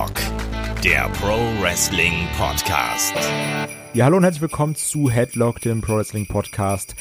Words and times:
Headlock, 0.00 0.82
der 0.82 1.10
Pro 1.20 1.36
Wrestling 1.60 2.26
Podcast. 2.38 3.12
Ja, 3.92 4.06
hallo 4.06 4.16
und 4.16 4.22
herzlich 4.22 4.40
willkommen 4.40 4.74
zu 4.74 5.10
Headlock, 5.10 5.60
dem 5.60 5.82
Pro 5.82 5.96
Wrestling 5.96 6.26
Podcast. 6.26 6.94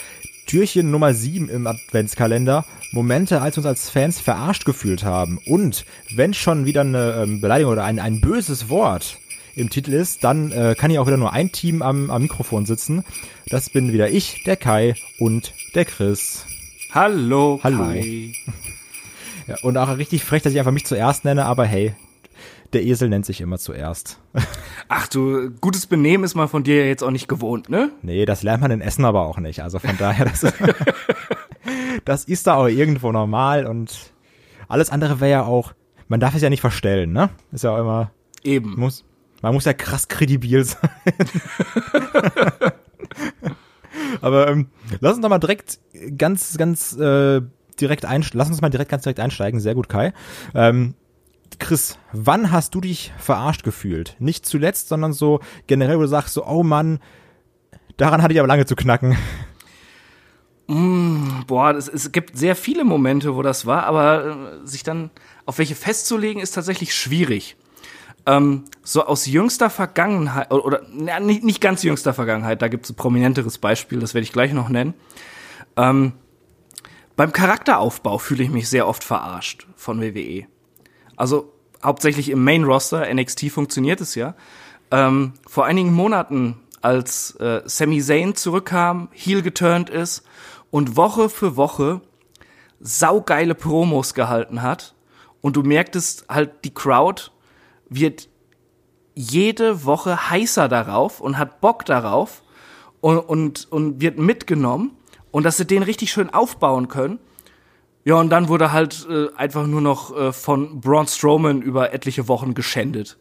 Türchen 0.48 0.92
Nummer 0.92 1.14
7 1.14 1.48
im 1.48 1.66
Adventskalender. 1.66 2.66
Momente, 2.92 3.42
als 3.42 3.56
wir 3.56 3.60
uns 3.60 3.68
als 3.68 3.90
Fans 3.90 4.20
verarscht 4.20 4.66
gefühlt 4.66 5.06
haben. 5.06 5.40
Und 5.46 5.86
wenn 6.14 6.34
schon 6.34 6.66
wieder 6.66 6.82
eine 6.82 7.24
ähm, 7.24 7.40
Beleidigung 7.40 7.72
oder 7.72 7.86
ein, 7.86 8.00
ein 8.00 8.20
böses 8.20 8.68
Wort 8.68 9.18
im 9.56 9.70
Titel 9.70 9.94
ist, 9.94 10.26
dann 10.26 10.52
äh, 10.52 10.76
kann 10.78 10.92
hier 10.92 11.02
auch 11.02 11.08
wieder 11.08 11.16
nur 11.16 11.32
ein 11.32 11.54
Team 11.54 11.82
am, 11.82 12.12
am 12.12 12.24
Mikrofon 12.24 12.66
sitzen. 12.66 13.06
Das 13.48 13.70
bin 13.70 13.94
wieder 13.94 14.10
ich, 14.10 14.44
der 14.44 14.58
Kai 14.58 14.96
und 15.20 15.54
der 15.74 15.86
Chris. 15.86 16.46
Hallo, 16.92 17.62
Hallo. 17.64 17.86
Kai. 17.86 18.34
Ja, 19.48 19.56
und 19.64 19.78
auch 19.78 19.98
richtig 19.98 20.24
frech, 20.24 20.44
dass 20.44 20.54
ich 20.54 20.60
einfach 20.60 20.72
mich 20.72 20.86
zuerst 20.86 21.26
nenne, 21.26 21.46
aber 21.46 21.66
hey, 21.66 21.96
der 22.74 22.84
Esel 22.84 23.10
nennt 23.10 23.26
sich 23.26 23.42
immer 23.42 23.58
zuerst. 23.58 24.20
Ach 24.90 25.08
du, 25.08 25.52
gutes 25.62 25.88
Benehmen 25.88 26.24
ist 26.24 26.36
man 26.36 26.48
von 26.48 26.64
dir 26.64 26.82
ja 26.82 26.86
jetzt 26.86 27.04
auch 27.04 27.12
nicht 27.12 27.28
gewohnt, 27.28 27.70
ne? 27.70 27.92
Nee, 28.02 28.26
das 28.26 28.44
lernt 28.44 28.62
man 28.62 28.72
in 28.72 28.82
Essen 28.82 29.06
aber 29.06 29.26
auch 29.26 29.40
nicht. 29.40 29.62
Also 29.62 29.80
von 29.80 29.98
daher, 29.98 30.26
das, 30.26 30.42
das 32.06 32.26
ist 32.26 32.48
da 32.48 32.56
auch 32.56 32.68
irgendwo 32.68 33.12
normal 33.12 33.66
und 33.66 34.14
alles 34.68 34.90
andere 34.90 35.20
wäre 35.20 35.32
ja 35.32 35.44
auch, 35.44 35.74
man 36.08 36.20
darf 36.20 36.36
es 36.36 36.42
ja 36.42 36.50
nicht 36.50 36.62
verstellen, 36.62 37.12
ne? 37.12 37.30
Ist 37.52 37.64
ja 37.64 37.72
auch 37.72 37.80
immer, 37.80 38.12
Eben. 38.44 38.80
muss, 38.80 39.04
man 39.42 39.54
muss 39.54 39.66
ja 39.66 39.74
krass 39.74 40.08
kredibil 40.08 40.64
sein. 40.64 40.90
aber 44.22 44.48
ähm, 44.50 44.68
lass 45.00 45.14
uns 45.14 45.22
doch 45.22 45.30
mal 45.30 45.40
direkt 45.40 45.80
ganz, 46.18 46.58
ganz 46.58 46.96
äh, 46.98 47.42
direkt 47.80 48.06
einsteigen. 48.06 48.40
Lass 48.40 48.50
uns 48.50 48.62
mal 48.62 48.70
direkt 48.70 48.92
ganz 48.92 49.04
direkt 49.04 49.20
einsteigen. 49.20 49.60
Sehr 49.60 49.76
gut, 49.76 49.90
Kai. 49.90 50.14
Ähm, 50.54 50.96
Chris, 51.60 51.98
wann 52.14 52.52
hast 52.52 52.74
du 52.74 52.82
dich 52.82 53.12
verarscht 53.18 53.64
gefühlt? 53.64 54.16
Nicht 54.20 54.46
zuletzt, 54.46 54.88
sondern 54.88 55.14
so 55.14 55.42
generell, 55.68 55.98
wo 55.98 56.02
du 56.02 56.08
sagst 56.08 56.34
so, 56.34 56.46
oh 56.46 56.64
Mann, 56.64 57.00
daran 57.98 58.22
hatte 58.24 58.34
ich 58.34 58.40
aber 58.40 58.48
lange 58.48 58.66
zu 58.66 58.76
knacken. 58.76 59.18
Boah, 61.48 61.76
es, 61.76 61.88
es 61.88 62.12
gibt 62.12 62.38
sehr 62.38 62.56
viele 62.56 62.84
Momente, 62.84 63.36
wo 63.36 63.42
das 63.42 63.66
war, 63.66 63.86
aber 63.86 64.62
äh, 64.64 64.68
sich 64.68 64.84
dann 64.84 65.10
auf 65.48 65.58
welche 65.58 65.74
festzulegen, 65.74 66.42
ist 66.42 66.52
tatsächlich 66.52 66.94
schwierig. 66.94 67.58
Ähm, 68.28 68.66
so 68.84 69.04
aus 69.04 69.26
jüngster 69.26 69.72
Vergangenheit, 69.72 70.52
oder, 70.52 70.66
oder 70.66 70.82
na, 70.92 71.20
nicht, 71.20 71.44
nicht 71.44 71.60
ganz 71.60 71.82
jüngster 71.82 72.14
Vergangenheit, 72.14 72.62
da 72.62 72.68
gibt 72.68 72.86
es 72.86 72.92
ein 72.92 72.96
prominenteres 72.96 73.58
Beispiel, 73.58 74.00
das 74.00 74.14
werde 74.14 74.24
ich 74.24 74.32
gleich 74.32 74.54
noch 74.54 74.70
nennen. 74.70 74.94
Ähm, 75.76 76.14
beim 77.16 77.34
Charakteraufbau 77.34 78.20
fühle 78.20 78.44
ich 78.44 78.50
mich 78.52 78.70
sehr 78.70 78.88
oft 78.88 79.04
verarscht 79.04 79.66
von 79.76 80.00
WWE. 80.02 80.46
Also 81.20 81.52
hauptsächlich 81.84 82.30
im 82.30 82.44
Main 82.44 82.64
Roster, 82.64 83.14
NXT 83.14 83.52
funktioniert 83.52 84.00
es 84.00 84.16
ja. 84.16 84.36
Ähm, 84.90 85.34
vor 85.46 85.66
einigen 85.66 85.94
Monaten, 85.94 86.56
als 86.82 87.36
äh, 87.36 87.62
Sami 87.66 88.02
Zayn 88.02 88.36
zurückkam, 88.36 89.10
heel 89.12 89.42
geturnt 89.42 89.90
ist 89.90 90.24
und 90.72 90.96
Woche 90.96 91.28
für 91.28 91.58
Woche 91.58 92.00
saugeile 92.80 93.54
Promos 93.54 94.14
gehalten 94.14 94.62
hat 94.62 94.96
und 95.42 95.58
du 95.58 95.64
merktest 95.64 96.26
halt, 96.30 96.64
die 96.64 96.74
Crowd 96.74 97.32
wird 97.90 98.30
jede 99.14 99.84
Woche 99.84 100.30
heißer 100.30 100.70
darauf 100.70 101.20
und 101.20 101.38
hat 101.38 101.60
Bock 101.60 101.84
darauf 101.84 102.44
und, 103.02 103.18
und, 103.20 103.70
und 103.70 104.00
wird 104.00 104.18
mitgenommen 104.18 104.96
und 105.32 105.44
dass 105.44 105.58
sie 105.58 105.68
den 105.68 105.84
richtig 105.84 106.14
schön 106.14 106.30
aufbauen 106.30 106.88
können. 106.88 107.20
Ja, 108.10 108.16
und 108.16 108.32
dann 108.32 108.48
wurde 108.48 108.72
halt 108.72 109.06
äh, 109.08 109.28
einfach 109.36 109.68
nur 109.68 109.82
noch 109.82 110.18
äh, 110.18 110.34
von 110.34 110.82
Braun 110.82 111.06
Strowman 111.06 111.62
über 111.62 111.94
etliche 111.94 112.28
Wochen 112.28 112.56
geschändet. 112.56 113.20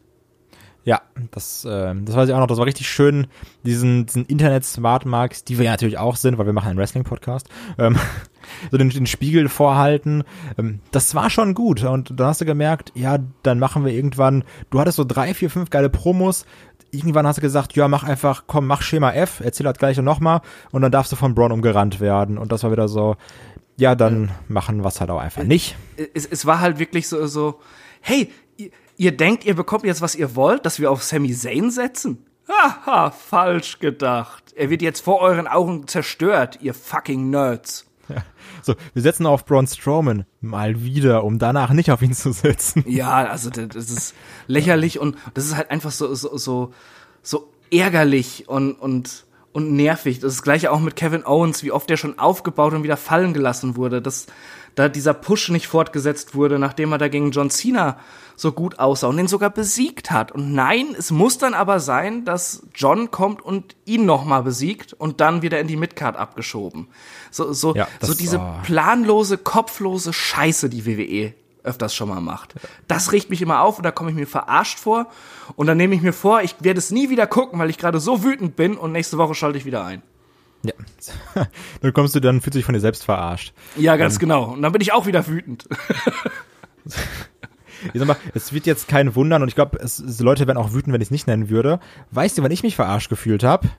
Ja, 0.83 1.01
das, 1.29 1.63
äh, 1.63 1.93
das 1.93 2.15
weiß 2.15 2.27
ich 2.27 2.33
auch 2.33 2.39
noch. 2.39 2.47
Das 2.47 2.57
war 2.57 2.65
richtig 2.65 2.89
schön, 2.89 3.27
diesen, 3.63 4.07
diesen 4.07 4.25
Internet-Smart-Marks, 4.25 5.43
die 5.43 5.59
wir 5.59 5.65
ja 5.65 5.71
natürlich 5.71 5.99
auch 5.99 6.15
sind, 6.15 6.39
weil 6.39 6.47
wir 6.47 6.53
machen 6.53 6.69
einen 6.69 6.79
Wrestling-Podcast, 6.79 7.47
ähm, 7.77 7.97
so 8.71 8.77
den, 8.79 8.89
den 8.89 9.05
Spiegel 9.05 9.47
vorhalten. 9.47 10.23
Ähm, 10.57 10.79
das 10.89 11.13
war 11.13 11.29
schon 11.29 11.53
gut. 11.53 11.83
Und 11.83 12.19
dann 12.19 12.25
hast 12.25 12.41
du 12.41 12.45
gemerkt, 12.45 12.91
ja, 12.95 13.19
dann 13.43 13.59
machen 13.59 13.85
wir 13.85 13.93
irgendwann, 13.93 14.43
du 14.71 14.79
hattest 14.79 14.97
so 14.97 15.03
drei, 15.03 15.35
vier, 15.35 15.51
fünf 15.51 15.69
geile 15.69 15.91
Promos. 15.91 16.47
Irgendwann 16.89 17.27
hast 17.27 17.37
du 17.37 17.43
gesagt, 17.43 17.75
ja, 17.75 17.87
mach 17.87 18.03
einfach, 18.03 18.45
komm, 18.47 18.65
mach 18.65 18.81
Schema 18.81 19.11
F, 19.11 19.39
erzähl 19.39 19.65
das 19.65 19.77
gleiche 19.77 20.01
nochmal 20.01 20.41
und 20.71 20.81
dann 20.81 20.91
darfst 20.91 21.11
du 21.11 21.15
von 21.15 21.35
Braun 21.35 21.51
umgerannt 21.51 21.99
werden. 21.99 22.39
Und 22.39 22.51
das 22.51 22.63
war 22.63 22.71
wieder 22.71 22.87
so, 22.87 23.15
ja, 23.79 23.95
dann 23.95 24.31
machen 24.47 24.83
wir 24.83 24.89
es 24.89 24.99
halt 24.99 25.09
auch 25.09 25.19
einfach 25.19 25.43
nicht. 25.43 25.77
Es, 26.13 26.25
es 26.25 26.45
war 26.45 26.59
halt 26.59 26.79
wirklich 26.79 27.07
so, 27.07 27.25
so 27.27 27.59
hey, 28.01 28.29
ihr, 28.57 28.71
ihr 28.97 29.15
denkt, 29.15 29.45
ihr 29.45 29.55
bekommt 29.55 29.85
jetzt, 29.85 30.01
was 30.01 30.15
ihr 30.15 30.35
wollt, 30.35 30.65
dass 30.65 30.79
wir 30.79 30.91
auf 30.91 31.01
Sami 31.01 31.33
Zayn 31.33 31.71
setzen? 31.71 32.25
Haha, 32.47 33.11
falsch 33.11 33.79
gedacht. 33.79 34.53
Er 34.55 34.69
wird 34.69 34.81
jetzt 34.81 35.01
vor 35.01 35.21
euren 35.21 35.47
Augen 35.47 35.87
zerstört, 35.87 36.59
ihr 36.61 36.73
fucking 36.73 37.29
Nerds. 37.29 37.85
Ja. 38.09 38.23
So, 38.63 38.75
wir 38.93 39.01
setzen 39.01 39.25
auf 39.25 39.45
Braun 39.45 39.67
Strowman 39.67 40.25
mal 40.41 40.83
wieder, 40.83 41.23
um 41.23 41.39
danach 41.39 41.71
nicht 41.71 41.91
auf 41.91 42.01
ihn 42.01 42.13
zu 42.13 42.33
setzen. 42.33 42.83
Ja, 42.87 43.25
also 43.25 43.49
das 43.49 43.69
das 43.69 43.89
ist 43.89 44.15
lächerlich 44.47 44.99
und 44.99 45.15
das 45.33 45.45
ist 45.45 45.55
halt 45.55 45.71
einfach 45.71 45.91
so 45.91 46.13
so 46.15 46.35
so 46.35 46.73
so 47.21 47.53
ärgerlich 47.71 48.49
und 48.49 48.73
und 48.73 49.25
und 49.51 49.71
nervig. 49.73 50.19
Das 50.19 50.31
ist 50.31 50.39
das 50.39 50.43
gleiche 50.43 50.71
auch 50.71 50.79
mit 50.79 50.95
Kevin 50.95 51.25
Owens, 51.25 51.63
wie 51.63 51.71
oft 51.71 51.89
der 51.89 51.97
schon 51.97 52.19
aufgebaut 52.19 52.73
und 52.73 52.83
wieder 52.83 52.97
fallen 52.97 53.33
gelassen 53.33 53.75
wurde, 53.75 54.01
dass 54.01 54.27
da 54.75 54.87
dieser 54.87 55.13
Push 55.13 55.49
nicht 55.49 55.67
fortgesetzt 55.67 56.35
wurde, 56.35 56.59
nachdem 56.59 56.91
er 56.91 56.97
da 56.97 57.07
gegen 57.07 57.31
John 57.31 57.49
Cena 57.49 57.97
so 58.35 58.53
gut 58.53 58.79
aussah 58.79 59.07
und 59.07 59.17
den 59.17 59.27
sogar 59.27 59.49
besiegt 59.49 60.11
hat. 60.11 60.31
Und 60.31 60.53
nein, 60.53 60.95
es 60.97 61.11
muss 61.11 61.37
dann 61.37 61.53
aber 61.53 61.79
sein, 61.79 62.23
dass 62.23 62.63
John 62.73 63.11
kommt 63.11 63.41
und 63.41 63.75
ihn 63.85 64.05
nochmal 64.05 64.43
besiegt 64.43 64.93
und 64.93 65.19
dann 65.19 65.41
wieder 65.41 65.59
in 65.59 65.67
die 65.67 65.75
Midcard 65.75 66.15
abgeschoben. 66.15 66.87
So, 67.31 67.51
so, 67.51 67.75
Ja, 67.75 67.87
so 67.99 68.13
diese 68.13 68.39
oh. 68.39 68.53
planlose, 68.63 69.37
kopflose 69.37 70.13
Scheiße, 70.13 70.69
die 70.69 70.85
WWE 70.85 71.33
öfters 71.63 71.93
schon 71.93 72.09
mal 72.09 72.21
macht. 72.21 72.55
Das 72.87 73.11
riecht 73.11 73.29
mich 73.29 73.41
immer 73.41 73.61
auf 73.61 73.77
und 73.77 73.83
da 73.83 73.91
komme 73.91 74.09
ich 74.09 74.15
mir 74.15 74.27
verarscht 74.27 74.79
vor 74.79 75.07
und 75.55 75.67
dann 75.67 75.77
nehme 75.77 75.95
ich 75.95 76.01
mir 76.01 76.13
vor, 76.13 76.41
ich 76.41 76.55
werde 76.61 76.79
es 76.79 76.91
nie 76.91 77.09
wieder 77.09 77.27
gucken, 77.27 77.59
weil 77.59 77.69
ich 77.69 77.77
gerade 77.77 77.99
so 77.99 78.23
wütend 78.23 78.55
bin 78.55 78.77
und 78.77 78.91
nächste 78.91 79.17
Woche 79.17 79.35
schalte 79.35 79.57
ich 79.57 79.65
wieder 79.65 79.83
ein. 79.83 80.01
Ja. 80.63 80.73
dann 81.81 81.93
kommst 81.93 82.15
du, 82.15 82.19
dann 82.19 82.41
fühlst 82.41 82.55
du 82.55 82.59
dich 82.59 82.65
von 82.65 82.73
dir 82.73 82.81
selbst 82.81 83.05
verarscht. 83.05 83.53
Ja, 83.77 83.95
ganz 83.97 84.19
genau. 84.19 84.45
Und 84.51 84.61
dann 84.61 84.71
bin 84.71 84.81
ich 84.81 84.91
auch 84.91 85.05
wieder 85.05 85.27
wütend. 85.27 85.67
Ich 87.93 87.99
sag 87.99 88.07
mal, 88.07 88.17
es 88.33 88.51
wird 88.51 88.65
jetzt 88.65 88.87
kein 88.87 89.15
Wundern 89.15 89.41
und 89.41 89.47
ich 89.47 89.55
glaube, 89.55 89.79
Leute 90.19 90.47
werden 90.47 90.57
auch 90.57 90.73
wütend, 90.73 90.93
wenn 90.93 91.01
ich 91.01 91.07
es 91.07 91.11
nicht 91.11 91.27
nennen 91.27 91.49
würde. 91.49 91.79
Weißt 92.11 92.37
du, 92.37 92.43
wann 92.43 92.51
ich 92.51 92.61
mich 92.61 92.75
verarscht 92.75 93.09
gefühlt 93.09 93.43
habe? 93.43 93.69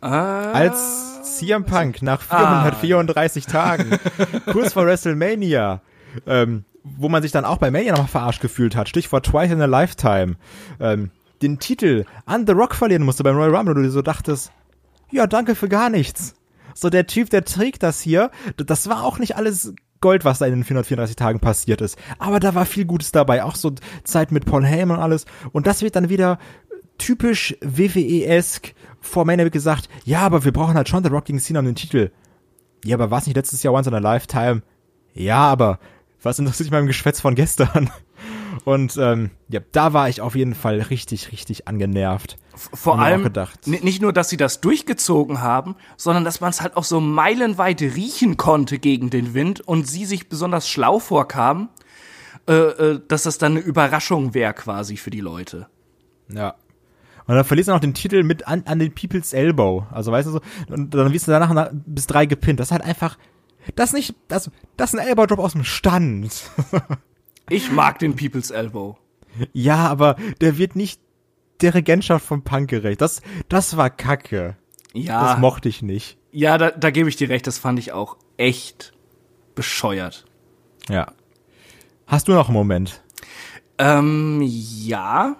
Ah. 0.00 0.52
Als 0.52 1.38
CM 1.38 1.64
Punk 1.64 2.02
nach 2.02 2.22
434 2.22 3.46
Tagen, 3.46 3.98
kurz 4.50 4.72
vor 4.72 4.86
WrestleMania, 4.86 5.82
ähm, 6.26 6.64
wo 6.82 7.08
man 7.08 7.22
sich 7.22 7.32
dann 7.32 7.44
auch 7.44 7.58
bei 7.58 7.70
Mania 7.70 7.92
nochmal 7.92 8.08
verarscht 8.08 8.40
gefühlt 8.40 8.76
hat, 8.76 8.88
Stichwort 8.88 9.26
Twice 9.26 9.52
in 9.52 9.60
a 9.60 9.66
Lifetime, 9.66 10.36
ähm, 10.80 11.10
den 11.42 11.58
Titel 11.58 12.04
an 12.24 12.46
The 12.46 12.52
Rock 12.52 12.74
verlieren 12.74 13.02
musste 13.02 13.22
beim 13.22 13.36
Royal 13.36 13.54
Rumble 13.54 13.74
und 13.74 13.82
du 13.82 13.88
dir 13.88 13.92
so 13.92 14.02
dachtest, 14.02 14.52
ja, 15.10 15.26
danke 15.26 15.54
für 15.54 15.68
gar 15.68 15.90
nichts. 15.90 16.34
So, 16.74 16.90
der 16.90 17.06
Typ, 17.06 17.30
der 17.30 17.44
trägt 17.44 17.82
das 17.82 18.00
hier, 18.00 18.30
das 18.56 18.88
war 18.88 19.02
auch 19.02 19.18
nicht 19.18 19.36
alles 19.36 19.74
Gold, 20.00 20.24
was 20.24 20.38
da 20.38 20.46
in 20.46 20.52
den 20.52 20.64
434 20.64 21.16
Tagen 21.16 21.40
passiert 21.40 21.80
ist. 21.80 21.98
Aber 22.18 22.38
da 22.38 22.54
war 22.54 22.66
viel 22.66 22.84
Gutes 22.84 23.12
dabei, 23.12 23.42
auch 23.42 23.54
so 23.54 23.72
Zeit 24.04 24.30
mit 24.30 24.44
Paul 24.44 24.64
Heyman 24.64 24.98
und 24.98 25.02
alles. 25.02 25.24
Und 25.52 25.66
das 25.66 25.82
wird 25.82 25.96
dann 25.96 26.10
wieder 26.10 26.38
typisch 26.98 27.56
WWE-esk 27.60 28.74
vor 29.00 29.24
Mania 29.24 29.44
wird 29.44 29.52
gesagt, 29.52 29.88
ja, 30.04 30.20
aber 30.20 30.44
wir 30.44 30.52
brauchen 30.52 30.74
halt 30.74 30.88
schon 30.88 31.04
The 31.04 31.10
Rock 31.10 31.26
gegen 31.26 31.38
Cena 31.38 31.60
um 31.60 31.66
den 31.66 31.76
Titel. 31.76 32.10
Ja, 32.84 32.96
aber 32.96 33.10
war 33.10 33.18
es 33.18 33.26
nicht 33.26 33.36
letztes 33.36 33.62
Jahr 33.62 33.74
Once 33.74 33.86
in 33.86 33.94
a 33.94 33.98
Lifetime? 33.98 34.62
Ja, 35.14 35.38
aber 35.38 35.78
was 36.22 36.38
interessiert 36.38 36.66
mich 36.66 36.78
beim 36.78 36.86
Geschwätz 36.86 37.20
von 37.20 37.34
gestern? 37.34 37.90
Und 38.64 38.96
ähm, 38.96 39.30
ja, 39.48 39.60
da 39.72 39.92
war 39.92 40.08
ich 40.08 40.20
auf 40.20 40.34
jeden 40.34 40.54
Fall 40.54 40.80
richtig, 40.80 41.30
richtig 41.32 41.68
angenervt. 41.68 42.36
Vor 42.54 42.98
allem 42.98 43.30
nicht 43.66 44.00
nur, 44.00 44.12
dass 44.12 44.30
sie 44.30 44.38
das 44.38 44.60
durchgezogen 44.60 45.42
haben, 45.42 45.76
sondern 45.96 46.24
dass 46.24 46.40
man 46.40 46.50
es 46.50 46.62
halt 46.62 46.76
auch 46.76 46.84
so 46.84 47.00
meilenweit 47.00 47.82
riechen 47.82 48.38
konnte 48.38 48.78
gegen 48.78 49.10
den 49.10 49.34
Wind 49.34 49.60
und 49.60 49.86
sie 49.86 50.06
sich 50.06 50.28
besonders 50.28 50.68
schlau 50.68 50.98
vorkamen, 50.98 51.68
äh, 52.48 52.54
äh, 52.54 53.00
dass 53.06 53.24
das 53.24 53.38
dann 53.38 53.52
eine 53.52 53.60
Überraschung 53.60 54.32
wäre 54.32 54.54
quasi 54.54 54.96
für 54.96 55.10
die 55.10 55.20
Leute. 55.20 55.68
Ja. 56.32 56.54
Und 57.26 57.34
dann 57.34 57.44
verlierst 57.44 57.68
du 57.68 57.72
noch 57.72 57.80
den 57.80 57.94
Titel 57.94 58.22
mit 58.22 58.46
an, 58.46 58.62
an 58.66 58.78
den 58.78 58.94
People's 58.94 59.32
Elbow. 59.32 59.84
Also 59.90 60.12
weißt 60.12 60.28
du 60.28 60.32
so, 60.32 60.40
und 60.68 60.94
dann 60.94 61.12
wirst 61.12 61.26
du 61.26 61.32
danach 61.32 61.52
nach, 61.52 61.70
bis 61.72 62.06
drei 62.06 62.24
gepinnt. 62.24 62.60
Das 62.60 62.68
ist 62.68 62.72
halt 62.72 62.84
einfach, 62.84 63.18
das 63.74 63.92
nicht, 63.92 64.14
das, 64.28 64.50
das 64.76 64.94
ist 64.94 65.00
ein 65.00 65.06
Elbow-Drop 65.06 65.38
aus 65.38 65.52
dem 65.52 65.64
Stand. 65.64 66.50
Ich 67.48 67.70
mag 67.70 68.00
den 68.00 68.16
People's 68.16 68.50
Elbow. 68.50 68.96
ja, 69.52 69.76
aber 69.86 70.16
der 70.40 70.58
wird 70.58 70.74
nicht 70.74 71.00
der 71.60 71.74
Regentschaft 71.74 72.26
von 72.26 72.42
Punk 72.42 72.68
gerecht. 72.68 73.00
Das, 73.00 73.22
das 73.48 73.76
war 73.76 73.88
Kacke. 73.88 74.56
Ja, 74.92 75.22
Das 75.32 75.38
mochte 75.38 75.68
ich 75.68 75.80
nicht. 75.80 76.18
ja, 76.32 76.58
da, 76.58 76.72
da 76.72 76.90
gebe 76.90 77.08
ich 77.08 77.14
dir 77.14 77.28
recht, 77.28 77.46
das 77.46 77.58
fand 77.58 77.78
ich 77.78 77.92
auch 77.92 78.16
echt 78.36 78.94
bescheuert. 79.54 80.24
Ja. 80.88 81.12
Hast 82.08 82.26
du 82.26 82.32
noch 82.32 82.48
einen 82.48 82.56
Moment? 82.56 83.00
Ähm, 83.78 84.42
ja. 84.42 85.36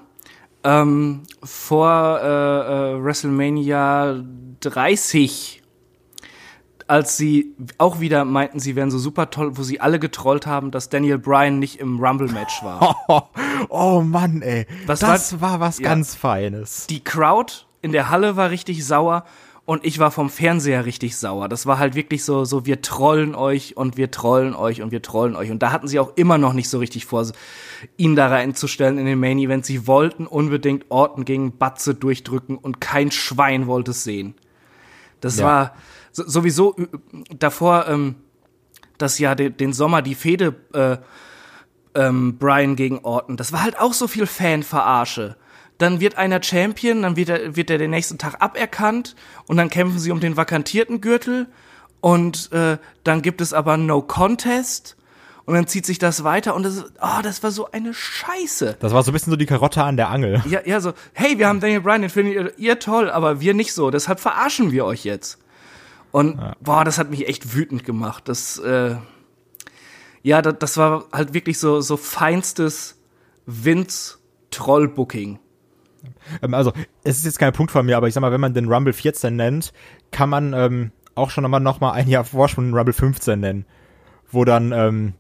Ähm, 0.62 1.22
vor 1.42 2.20
äh, 2.22 2.26
äh, 2.94 3.02
WrestleMania 3.02 4.22
30, 4.60 5.60
als 6.88 7.16
sie 7.16 7.54
auch 7.78 8.00
wieder 8.00 8.24
meinten, 8.24 8.60
sie 8.60 8.76
wären 8.76 8.90
so 8.90 8.98
super 8.98 9.30
toll, 9.30 9.56
wo 9.56 9.62
sie 9.62 9.80
alle 9.80 9.98
getrollt 9.98 10.46
haben, 10.46 10.70
dass 10.70 10.88
Daniel 10.88 11.18
Bryan 11.18 11.58
nicht 11.58 11.80
im 11.80 11.98
Rumble-Match 11.98 12.62
war. 12.62 12.96
Oh, 13.08 13.22
oh 13.68 14.00
Mann, 14.02 14.42
ey. 14.42 14.66
Das 14.86 15.00
Das, 15.00 15.40
war- 15.40 15.52
war, 15.52 15.60
was 15.60 15.78
ja. 15.78 15.88
ganz 15.88 16.14
Feines. 16.14 16.86
Die 16.88 17.02
Crowd 17.02 17.52
in 17.82 17.92
der 17.92 18.10
Halle 18.10 18.36
war 18.36 18.50
richtig 18.50 18.84
sauer 18.86 19.24
und 19.64 19.84
ich 19.84 19.98
war 19.98 20.12
vom 20.12 20.30
Fernseher 20.30 20.86
richtig 20.86 21.16
sauer. 21.16 21.48
Das 21.48 21.66
war 21.66 21.80
halt 21.80 21.96
wirklich 21.96 22.24
so, 22.24 22.44
so 22.44 22.66
wir 22.66 22.82
trollen 22.82 23.34
euch 23.34 23.76
und 23.76 23.96
wir 23.96 24.12
trollen 24.12 24.54
euch 24.54 24.80
und 24.80 24.92
wir 24.92 25.02
trollen 25.02 25.34
euch. 25.34 25.50
Und 25.50 25.60
da 25.64 25.72
hatten 25.72 25.88
sie 25.88 25.98
auch 25.98 26.12
immer 26.16 26.38
noch 26.38 26.52
nicht 26.52 26.68
so 26.68 26.78
richtig 26.78 27.04
vor, 27.06 27.26
ihn 27.96 28.14
da 28.14 28.28
reinzustellen 28.28 28.96
in 28.98 29.06
den 29.06 29.18
Main 29.18 29.38
Event. 29.38 29.66
Sie 29.66 29.88
wollten 29.88 30.28
unbedingt 30.28 30.84
Orton 30.90 31.24
gegen 31.24 31.58
Batze 31.58 31.96
durchdrücken 31.96 32.56
und 32.56 32.80
kein 32.80 33.10
Schwein 33.10 33.66
wollte 33.66 33.90
es 33.90 34.04
sehen. 34.04 34.34
Das 35.20 35.38
Ja. 35.38 35.46
war 35.46 35.74
sowieso 36.16 36.76
äh, 36.76 36.86
davor, 37.38 37.86
ähm, 37.88 38.16
das 38.98 39.18
Jahr, 39.18 39.36
den, 39.36 39.56
den 39.56 39.72
Sommer, 39.72 40.02
die 40.02 40.14
Fehde 40.14 40.54
äh, 40.72 40.96
ähm, 41.94 42.38
Brian 42.38 42.76
gegen 42.76 43.00
Orton. 43.00 43.36
Das 43.36 43.52
war 43.52 43.62
halt 43.62 43.78
auch 43.78 43.92
so 43.92 44.08
viel 44.08 44.26
Fanverarsche. 44.26 45.36
Dann 45.78 46.00
wird 46.00 46.16
einer 46.16 46.42
Champion, 46.42 47.02
dann 47.02 47.16
wird 47.16 47.28
er, 47.28 47.56
wird 47.56 47.70
er 47.70 47.78
den 47.78 47.90
nächsten 47.90 48.18
Tag 48.18 48.40
aberkannt 48.40 49.14
und 49.46 49.58
dann 49.58 49.68
kämpfen 49.68 49.98
sie 49.98 50.10
um 50.10 50.20
den 50.20 50.36
vakantierten 50.36 51.00
Gürtel 51.00 51.48
und 52.00 52.50
äh, 52.52 52.78
dann 53.04 53.20
gibt 53.20 53.40
es 53.40 53.52
aber 53.52 53.76
No 53.76 54.00
Contest 54.00 54.96
und 55.44 55.54
dann 55.54 55.66
zieht 55.66 55.84
sich 55.84 55.98
das 55.98 56.24
weiter 56.24 56.54
und 56.54 56.62
das, 56.62 56.84
oh, 57.00 57.22
das 57.22 57.42
war 57.42 57.50
so 57.50 57.70
eine 57.70 57.92
Scheiße. 57.92 58.76
Das 58.80 58.92
war 58.92 59.02
so 59.02 59.10
ein 59.10 59.14
bisschen 59.14 59.30
so 59.30 59.36
die 59.36 59.46
Karotte 59.46 59.82
an 59.82 59.96
der 59.96 60.08
Angel. 60.08 60.42
Ja, 60.48 60.60
ja, 60.64 60.80
so, 60.80 60.92
hey, 61.12 61.38
wir 61.38 61.46
haben 61.46 61.60
Daniel 61.60 61.82
Bryan, 61.82 62.02
den 62.02 62.10
findet 62.10 62.34
ihr, 62.34 62.58
ihr 62.58 62.78
toll, 62.78 63.10
aber 63.10 63.40
wir 63.40 63.52
nicht 63.52 63.74
so, 63.74 63.90
deshalb 63.90 64.18
verarschen 64.20 64.72
wir 64.72 64.86
euch 64.86 65.04
jetzt. 65.04 65.38
Und 66.16 66.40
boah, 66.62 66.82
das 66.82 66.96
hat 66.96 67.10
mich 67.10 67.28
echt 67.28 67.54
wütend 67.54 67.84
gemacht. 67.84 68.26
Das, 68.26 68.58
äh, 68.58 68.96
ja, 70.22 70.40
das, 70.40 70.54
das 70.60 70.78
war 70.78 71.04
halt 71.12 71.34
wirklich 71.34 71.58
so, 71.58 71.82
so 71.82 71.98
feinstes 71.98 72.98
Vince-Troll-Booking. 73.44 75.38
Ähm, 76.40 76.54
also, 76.54 76.72
es 77.04 77.18
ist 77.18 77.26
jetzt 77.26 77.38
kein 77.38 77.52
Punkt 77.52 77.70
von 77.70 77.84
mir, 77.84 77.98
aber 77.98 78.08
ich 78.08 78.14
sag 78.14 78.22
mal, 78.22 78.32
wenn 78.32 78.40
man 78.40 78.54
den 78.54 78.72
Rumble 78.72 78.94
14 78.94 79.36
nennt, 79.36 79.74
kann 80.10 80.30
man 80.30 80.54
ähm, 80.54 80.90
auch 81.16 81.28
schon 81.28 81.42
nochmal 81.42 81.60
noch 81.60 81.80
mal 81.80 81.92
ein 81.92 82.08
Jahr 82.08 82.24
Vorsprung 82.24 82.68
den 82.68 82.74
Rumble 82.74 82.94
15 82.94 83.38
nennen. 83.38 83.66
Wo 84.30 84.46
dann 84.46 84.72
ähm, 84.72 85.12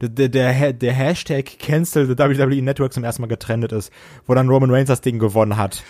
der, 0.00 0.30
der, 0.30 0.72
der 0.72 0.92
Hashtag 0.94 1.58
Cancel 1.58 2.06
the 2.06 2.16
WWE 2.16 2.62
Network 2.62 2.94
zum 2.94 3.04
ersten 3.04 3.20
Mal 3.20 3.28
getrennt 3.28 3.70
ist, 3.72 3.92
wo 4.24 4.32
dann 4.32 4.48
Roman 4.48 4.70
Reigns 4.70 4.88
das 4.88 5.02
Ding 5.02 5.18
gewonnen 5.18 5.58
hat. 5.58 5.84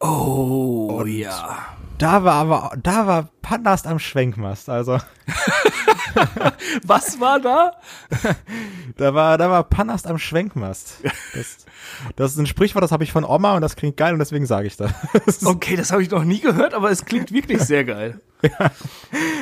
Oh, 0.00 1.02
ja. 1.06 1.58
Da 1.98 2.24
war 2.24 2.34
aber, 2.34 2.76
da 2.82 3.06
war 3.06 3.30
Pandast 3.40 3.86
am 3.86 3.98
Schwenkmast, 3.98 4.68
also 4.68 4.98
Was 6.84 7.20
war 7.20 7.40
da? 7.40 7.72
da 8.96 9.14
war, 9.14 9.38
da 9.38 9.50
war 9.50 9.64
Pandast 9.64 10.06
am 10.06 10.18
Schwenkmast. 10.18 11.02
Das, 11.34 11.66
das 12.16 12.32
ist 12.32 12.38
ein 12.38 12.46
Sprichwort, 12.46 12.82
das 12.82 12.92
habe 12.92 13.04
ich 13.04 13.12
von 13.12 13.24
Oma 13.24 13.54
und 13.54 13.62
das 13.62 13.76
klingt 13.76 13.96
geil 13.96 14.12
und 14.12 14.18
deswegen 14.18 14.46
sage 14.46 14.66
ich 14.66 14.76
das. 14.76 14.92
Okay, 15.44 15.76
das 15.76 15.92
habe 15.92 16.02
ich 16.02 16.10
noch 16.10 16.24
nie 16.24 16.40
gehört, 16.40 16.74
aber 16.74 16.90
es 16.90 17.04
klingt 17.04 17.32
wirklich 17.32 17.62
sehr 17.62 17.84
geil. 17.84 18.20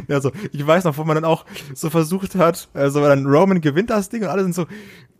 Also, 0.08 0.30
ich 0.52 0.64
weiß 0.64 0.84
noch, 0.84 0.96
wo 0.96 1.04
man 1.04 1.16
dann 1.16 1.24
auch 1.24 1.44
so 1.74 1.90
versucht 1.90 2.36
hat, 2.36 2.68
also 2.74 3.02
dann 3.02 3.26
Roman 3.26 3.60
gewinnt 3.60 3.90
das 3.90 4.08
Ding 4.08 4.22
und 4.22 4.28
alle 4.28 4.42
sind 4.42 4.54
so, 4.54 4.66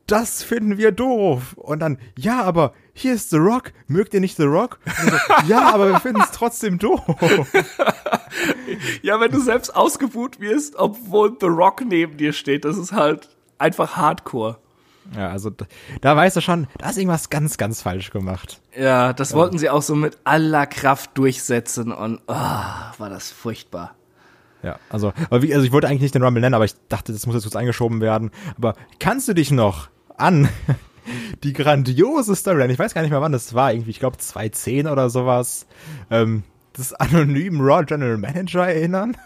das 0.06 0.42
finden 0.42 0.78
wir 0.78 0.92
doof. 0.92 1.54
Und 1.54 1.80
dann, 1.80 1.98
ja, 2.16 2.42
aber 2.42 2.72
hier 2.92 3.14
ist 3.14 3.30
The 3.30 3.36
Rock. 3.36 3.72
Mögt 3.86 4.14
ihr 4.14 4.20
nicht 4.20 4.36
The 4.36 4.44
Rock? 4.44 4.78
So, 4.84 5.16
ja, 5.48 5.72
aber 5.72 5.90
wir 5.90 6.00
finden 6.00 6.20
es 6.22 6.30
trotzdem 6.30 6.78
doof. 6.78 7.02
Ja, 9.02 9.20
wenn 9.20 9.30
du 9.30 9.40
selbst 9.40 9.74
ausgebuht 9.74 10.40
wirst, 10.40 10.76
obwohl 10.76 11.36
The 11.38 11.46
Rock 11.46 11.82
neben 11.86 12.16
dir 12.16 12.32
steht, 12.32 12.64
das 12.64 12.76
ist 12.76 12.92
halt 12.92 13.28
einfach 13.58 13.96
Hardcore. 13.96 14.58
Ja, 15.14 15.28
also 15.28 15.50
da, 15.50 15.66
da 16.00 16.16
weißt 16.16 16.36
du 16.36 16.40
schon, 16.40 16.66
da 16.78 16.90
ist 16.90 16.96
irgendwas 16.96 17.28
ganz, 17.30 17.56
ganz 17.58 17.82
falsch 17.82 18.10
gemacht. 18.10 18.60
Ja, 18.76 19.12
das 19.12 19.34
wollten 19.34 19.58
sie 19.58 19.68
auch 19.68 19.82
so 19.82 19.94
mit 19.94 20.18
aller 20.24 20.66
Kraft 20.66 21.10
durchsetzen 21.18 21.92
und 21.92 22.20
oh, 22.26 22.32
war 22.32 23.10
das 23.10 23.30
furchtbar. 23.30 23.94
Ja, 24.62 24.78
also, 24.88 25.12
also 25.28 25.46
ich 25.46 25.72
wollte 25.72 25.88
eigentlich 25.88 26.00
nicht 26.00 26.14
den 26.14 26.22
Rumble 26.22 26.40
nennen, 26.40 26.54
aber 26.54 26.64
ich 26.64 26.74
dachte, 26.88 27.12
das 27.12 27.26
muss 27.26 27.34
jetzt 27.34 27.44
kurz 27.44 27.54
eingeschoben 27.54 28.00
werden. 28.00 28.30
Aber 28.56 28.74
kannst 28.98 29.28
du 29.28 29.34
dich 29.34 29.50
noch 29.50 29.88
an 30.16 30.49
die 31.44 31.52
grandiose 31.52 32.34
Storyline, 32.34 32.72
ich 32.72 32.78
weiß 32.78 32.94
gar 32.94 33.02
nicht 33.02 33.11
mehr 33.11 33.20
wann 33.20 33.32
das 33.32 33.55
war, 33.55 33.72
irgendwie, 33.72 33.90
ich 33.90 34.00
glaube 34.00 34.19
2010 34.19 34.87
oder 34.87 35.11
sowas, 35.11 35.66
ähm, 36.11 36.43
des 36.76 36.93
anonymen 36.94 37.61
Raw 37.61 37.84
General 37.84 38.16
Manager 38.16 38.66
erinnern? 38.66 39.16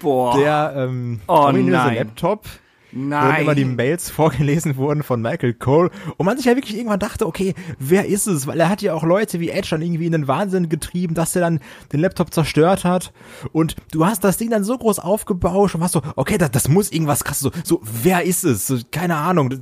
Boah. 0.00 0.36
Der 0.38 0.72
ähm, 0.76 1.20
Oh, 1.28 1.46
ominöse. 1.46 1.94
Laptop, 1.94 2.46
Nein. 2.92 3.42
immer 3.42 3.54
die 3.54 3.64
Mails 3.64 4.10
vorgelesen 4.10 4.76
wurden 4.76 5.02
von 5.02 5.22
Michael 5.22 5.54
Cole 5.54 5.90
und 6.16 6.26
man 6.26 6.36
sich 6.36 6.46
ja 6.46 6.56
wirklich 6.56 6.76
irgendwann 6.76 6.98
dachte, 7.00 7.26
okay, 7.26 7.54
wer 7.78 8.06
ist 8.06 8.26
es? 8.26 8.46
Weil 8.46 8.60
er 8.60 8.68
hat 8.68 8.82
ja 8.82 8.94
auch 8.94 9.04
Leute 9.04 9.40
wie 9.40 9.50
Edge 9.50 9.68
dann 9.70 9.82
irgendwie 9.82 10.06
in 10.06 10.12
den 10.12 10.28
Wahnsinn 10.28 10.68
getrieben, 10.68 11.14
dass 11.14 11.34
er 11.36 11.42
dann 11.42 11.60
den 11.92 12.00
Laptop 12.00 12.32
zerstört 12.32 12.84
hat 12.84 13.12
und 13.52 13.76
du 13.92 14.06
hast 14.06 14.24
das 14.24 14.36
Ding 14.36 14.50
dann 14.50 14.64
so 14.64 14.76
groß 14.76 14.98
aufgebauscht 14.98 15.74
und 15.74 15.80
warst 15.80 15.94
so, 15.94 16.02
okay, 16.16 16.38
das, 16.38 16.50
das 16.50 16.68
muss 16.68 16.90
irgendwas 16.90 17.24
krass, 17.24 17.40
so, 17.40 17.50
so, 17.64 17.80
wer 17.82 18.24
ist 18.24 18.44
es? 18.44 18.66
So, 18.66 18.78
keine 18.90 19.16
Ahnung, 19.16 19.54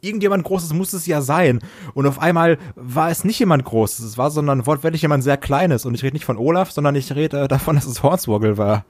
irgendjemand 0.00 0.44
Großes 0.44 0.72
muss 0.72 0.92
es 0.92 1.06
ja 1.06 1.20
sein. 1.20 1.60
Und 1.94 2.06
auf 2.06 2.18
einmal 2.18 2.58
war 2.74 3.10
es 3.10 3.24
nicht 3.24 3.38
jemand 3.38 3.64
Großes, 3.64 4.04
es 4.04 4.18
war 4.18 4.30
sondern 4.30 4.66
wortwörtlich 4.66 5.02
jemand 5.02 5.24
sehr 5.24 5.36
Kleines. 5.36 5.84
Und 5.84 5.94
ich 5.94 6.02
rede 6.02 6.14
nicht 6.14 6.24
von 6.24 6.38
Olaf, 6.38 6.70
sondern 6.70 6.94
ich 6.94 7.14
rede 7.14 7.42
äh, 7.42 7.48
davon, 7.48 7.76
dass 7.76 7.86
es 7.86 8.02
Hornswoggle 8.02 8.58
war. 8.58 8.84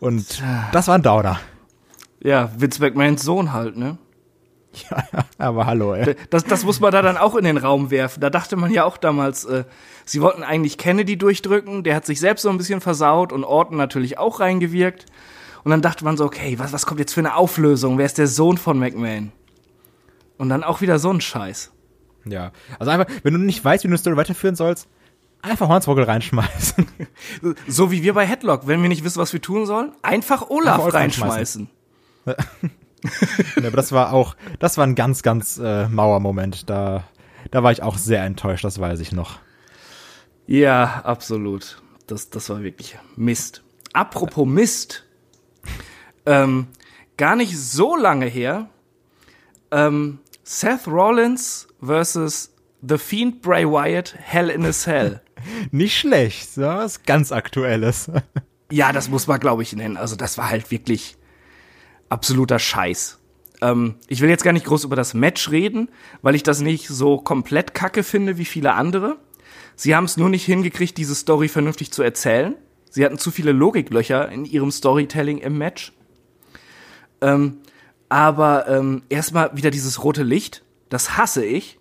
Und 0.00 0.42
das 0.72 0.88
war 0.88 0.96
ein 0.96 1.02
Downer. 1.02 1.38
Ja, 2.24 2.50
Vince 2.56 2.80
McMahons 2.80 3.22
Sohn 3.22 3.52
halt, 3.52 3.76
ne? 3.76 3.98
Ja, 4.90 5.04
aber 5.38 5.66
hallo, 5.66 5.94
ey. 5.94 6.16
Das, 6.30 6.44
das 6.44 6.64
muss 6.64 6.80
man 6.80 6.90
da 6.90 7.00
dann 7.00 7.16
auch 7.16 7.36
in 7.36 7.44
den 7.44 7.58
Raum 7.58 7.92
werfen. 7.92 8.20
Da 8.20 8.28
dachte 8.28 8.56
man 8.56 8.72
ja 8.72 8.82
auch 8.84 8.96
damals, 8.96 9.44
äh, 9.44 9.64
sie 10.04 10.20
wollten 10.20 10.42
eigentlich 10.42 10.78
Kennedy 10.78 11.16
durchdrücken, 11.16 11.84
der 11.84 11.94
hat 11.94 12.06
sich 12.06 12.18
selbst 12.18 12.42
so 12.42 12.50
ein 12.50 12.58
bisschen 12.58 12.80
versaut 12.80 13.32
und 13.32 13.44
Orton 13.44 13.76
natürlich 13.76 14.18
auch 14.18 14.40
reingewirkt. 14.40 15.06
Und 15.62 15.70
dann 15.70 15.80
dachte 15.80 16.04
man 16.04 16.16
so, 16.16 16.24
okay, 16.24 16.58
was, 16.58 16.72
was 16.72 16.86
kommt 16.86 16.98
jetzt 16.98 17.14
für 17.14 17.20
eine 17.20 17.36
Auflösung? 17.36 17.98
Wer 17.98 18.06
ist 18.06 18.18
der 18.18 18.26
Sohn 18.26 18.58
von 18.58 18.78
McMahon? 18.78 19.30
Und 20.38 20.48
dann 20.48 20.64
auch 20.64 20.80
wieder 20.80 20.98
so 20.98 21.10
ein 21.10 21.20
Scheiß. 21.20 21.70
Ja. 22.24 22.50
Also 22.78 22.90
einfach, 22.90 23.06
wenn 23.22 23.34
du 23.34 23.40
nicht 23.40 23.64
weißt, 23.64 23.84
wie 23.84 23.88
du 23.88 23.92
eine 23.92 23.98
Story 23.98 24.16
weiterführen 24.16 24.56
sollst, 24.56 24.88
einfach 25.40 25.68
Hornswoggle 25.68 26.08
reinschmeißen. 26.08 26.86
So 27.68 27.90
wie 27.90 28.02
wir 28.02 28.14
bei 28.14 28.26
Headlock, 28.26 28.66
wenn 28.66 28.80
wir 28.82 28.88
nicht 28.88 29.04
wissen, 29.04 29.20
was 29.20 29.32
wir 29.32 29.40
tun 29.42 29.66
sollen, 29.66 29.92
einfach 30.02 30.48
Olaf 30.48 30.74
Einfach 30.74 30.84
Olaf 30.84 30.94
reinschmeißen. 30.94 31.68
ja, 32.26 32.34
aber 33.58 33.76
das 33.76 33.92
war 33.92 34.12
auch, 34.12 34.36
das 34.58 34.78
war 34.78 34.86
ein 34.86 34.94
ganz, 34.94 35.22
ganz 35.22 35.58
äh, 35.58 35.88
Mauermoment. 35.88 36.68
Da, 36.68 37.04
da 37.50 37.62
war 37.62 37.72
ich 37.72 37.82
auch 37.82 37.98
sehr 37.98 38.24
enttäuscht, 38.24 38.64
das 38.64 38.78
weiß 38.78 39.00
ich 39.00 39.12
noch. 39.12 39.38
Ja, 40.46 41.02
absolut. 41.04 41.82
Das, 42.06 42.30
das 42.30 42.50
war 42.50 42.62
wirklich 42.62 42.98
Mist. 43.16 43.62
Apropos 43.92 44.46
Mist. 44.46 45.04
Ähm, 46.26 46.68
gar 47.16 47.36
nicht 47.36 47.58
so 47.58 47.96
lange 47.96 48.26
her. 48.26 48.68
Ähm, 49.70 50.18
Seth 50.42 50.86
Rollins 50.86 51.68
versus 51.82 52.54
The 52.86 52.98
Fiend 52.98 53.40
Bray 53.40 53.64
Wyatt 53.64 54.14
Hell 54.18 54.50
in 54.50 54.64
a 54.66 54.72
Cell. 54.72 55.22
Nicht 55.70 55.98
schlecht, 55.98 56.56
was 56.56 57.02
ganz 57.04 57.32
Aktuelles. 57.32 58.10
Ja, 58.70 58.92
das 58.92 59.08
muss 59.08 59.26
man, 59.26 59.40
glaube 59.40 59.62
ich, 59.62 59.74
nennen. 59.74 59.96
Also, 59.96 60.16
das 60.16 60.36
war 60.38 60.50
halt 60.50 60.70
wirklich 60.70 61.16
absoluter 62.08 62.58
Scheiß. 62.58 63.18
Ähm, 63.60 63.96
ich 64.08 64.20
will 64.20 64.28
jetzt 64.28 64.44
gar 64.44 64.52
nicht 64.52 64.66
groß 64.66 64.84
über 64.84 64.96
das 64.96 65.14
Match 65.14 65.50
reden, 65.50 65.88
weil 66.22 66.34
ich 66.34 66.42
das 66.42 66.60
nicht 66.60 66.88
so 66.88 67.18
komplett 67.18 67.74
kacke 67.74 68.02
finde 68.02 68.38
wie 68.38 68.44
viele 68.44 68.74
andere. 68.74 69.18
Sie 69.76 69.94
haben 69.94 70.04
es 70.04 70.16
nur 70.16 70.28
nicht 70.28 70.44
hingekriegt, 70.44 70.96
diese 70.96 71.14
Story 71.14 71.48
vernünftig 71.48 71.92
zu 71.92 72.02
erzählen. 72.02 72.56
Sie 72.90 73.04
hatten 73.04 73.18
zu 73.18 73.30
viele 73.30 73.52
Logiklöcher 73.52 74.28
in 74.28 74.44
ihrem 74.44 74.70
Storytelling 74.70 75.38
im 75.38 75.58
Match. 75.58 75.92
Ähm, 77.20 77.58
aber 78.08 78.68
ähm, 78.68 79.02
erstmal 79.08 79.56
wieder 79.56 79.70
dieses 79.70 80.04
rote 80.04 80.22
Licht, 80.22 80.62
das 80.90 81.16
hasse 81.16 81.44
ich, 81.44 81.80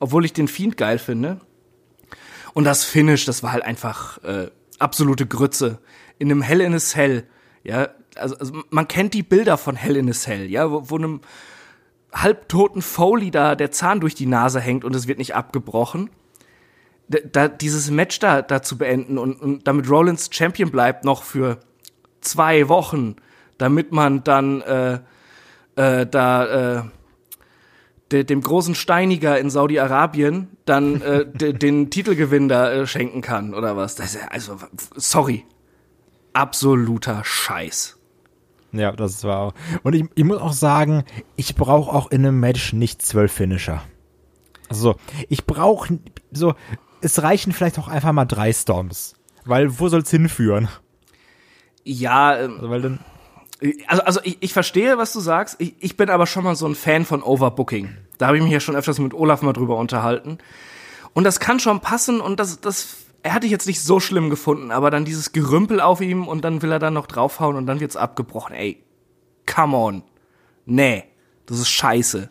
obwohl 0.00 0.24
ich 0.24 0.32
den 0.32 0.48
Fiend 0.48 0.76
geil 0.76 0.98
finde. 0.98 1.40
Und 2.52 2.64
das 2.64 2.84
Finish, 2.84 3.26
das 3.26 3.42
war 3.42 3.52
halt 3.52 3.64
einfach 3.64 4.22
äh, 4.24 4.50
absolute 4.80 5.26
Grütze. 5.26 5.78
In 6.18 6.30
einem 6.30 6.42
Hell 6.42 6.60
in 6.60 6.74
a 6.74 6.78
Cell, 6.78 7.28
ja, 7.62 7.90
also, 8.16 8.36
also 8.36 8.62
man 8.70 8.88
kennt 8.88 9.14
die 9.14 9.22
Bilder 9.22 9.56
von 9.56 9.76
Hell 9.76 9.96
in 9.96 10.08
a 10.08 10.12
Cell, 10.12 10.50
ja, 10.50 10.70
wo, 10.70 10.90
wo 10.90 10.96
einem 10.96 11.20
halbtoten 12.12 12.82
Foley 12.82 13.30
da 13.30 13.54
der 13.54 13.70
Zahn 13.70 14.00
durch 14.00 14.14
die 14.14 14.26
Nase 14.26 14.60
hängt 14.60 14.84
und 14.84 14.94
es 14.94 15.06
wird 15.06 15.18
nicht 15.18 15.34
abgebrochen. 15.34 16.10
Da, 17.08 17.48
dieses 17.48 17.90
Match 17.90 18.20
da, 18.20 18.40
da 18.42 18.62
zu 18.62 18.78
beenden 18.78 19.18
und, 19.18 19.40
und 19.40 19.66
damit 19.66 19.90
Rollins 19.90 20.28
Champion 20.32 20.70
bleibt 20.70 21.04
noch 21.04 21.24
für 21.24 21.58
zwei 22.20 22.68
Wochen, 22.68 23.16
damit 23.58 23.90
man 23.90 24.22
dann 24.22 24.60
äh, 24.60 25.00
äh, 25.74 26.06
da 26.06 26.78
äh, 26.78 26.82
de, 28.12 28.24
dem 28.24 28.40
großen 28.40 28.74
Steiniger 28.74 29.38
in 29.38 29.50
Saudi-Arabien 29.50 30.56
dann 30.66 31.00
äh, 31.02 31.26
de, 31.26 31.52
den 31.58 31.90
Titelgewinn 31.90 32.48
da 32.48 32.70
äh, 32.70 32.86
schenken 32.86 33.22
kann 33.22 33.54
oder 33.54 33.76
was. 33.76 33.96
Das 33.96 34.14
ist 34.14 34.30
also, 34.30 34.58
sorry. 34.94 35.44
Absoluter 36.32 37.22
Scheiß. 37.24 37.99
Ja, 38.72 38.92
das 38.92 39.24
war 39.24 39.38
auch. 39.38 39.54
Und 39.82 39.94
ich, 39.94 40.04
ich 40.14 40.24
muss 40.24 40.38
auch 40.38 40.52
sagen, 40.52 41.04
ich 41.36 41.54
brauche 41.56 41.92
auch 41.92 42.10
in 42.10 42.24
einem 42.24 42.38
Match 42.40 42.72
nicht 42.72 43.02
zwölf 43.02 43.32
Finisher. 43.32 43.82
Also, 44.68 44.96
ich 45.28 45.44
brauche 45.46 45.98
so, 46.30 46.54
es 47.00 47.22
reichen 47.22 47.52
vielleicht 47.52 47.78
auch 47.78 47.88
einfach 47.88 48.12
mal 48.12 48.24
drei 48.24 48.52
Storms. 48.52 49.14
Weil 49.44 49.80
wo 49.80 49.88
soll's 49.88 50.10
hinführen? 50.10 50.68
Ja, 51.82 52.38
ähm, 52.38 52.54
Also, 52.56 52.70
weil 52.70 52.82
dann, 52.82 53.00
also, 53.88 54.02
also 54.02 54.20
ich, 54.22 54.38
ich 54.40 54.52
verstehe, 54.52 54.98
was 54.98 55.12
du 55.12 55.20
sagst. 55.20 55.56
Ich, 55.60 55.74
ich 55.80 55.96
bin 55.96 56.10
aber 56.10 56.26
schon 56.26 56.44
mal 56.44 56.54
so 56.54 56.66
ein 56.66 56.74
Fan 56.74 57.04
von 57.04 57.22
Overbooking. 57.22 57.88
Da 58.18 58.28
habe 58.28 58.36
ich 58.36 58.42
mich 58.42 58.52
ja 58.52 58.60
schon 58.60 58.76
öfters 58.76 58.98
mit 58.98 59.14
Olaf 59.14 59.42
mal 59.42 59.52
drüber 59.52 59.76
unterhalten. 59.76 60.38
Und 61.14 61.24
das 61.24 61.40
kann 61.40 61.58
schon 61.58 61.80
passen 61.80 62.20
und 62.20 62.38
das, 62.38 62.60
das 62.60 62.98
er 63.22 63.34
hatte 63.34 63.46
ich 63.46 63.52
jetzt 63.52 63.66
nicht 63.66 63.82
so 63.82 64.00
schlimm 64.00 64.30
gefunden, 64.30 64.70
aber 64.70 64.90
dann 64.90 65.04
dieses 65.04 65.32
Gerümpel 65.32 65.80
auf 65.80 66.00
ihm 66.00 66.26
und 66.26 66.42
dann 66.44 66.62
will 66.62 66.72
er 66.72 66.78
dann 66.78 66.94
noch 66.94 67.06
draufhauen 67.06 67.56
und 67.56 67.66
dann 67.66 67.80
wird's 67.80 67.96
abgebrochen. 67.96 68.54
Ey, 68.54 68.82
come 69.46 69.76
on. 69.76 70.02
Nee, 70.66 71.04
das 71.46 71.58
ist 71.58 71.68
scheiße. 71.68 72.30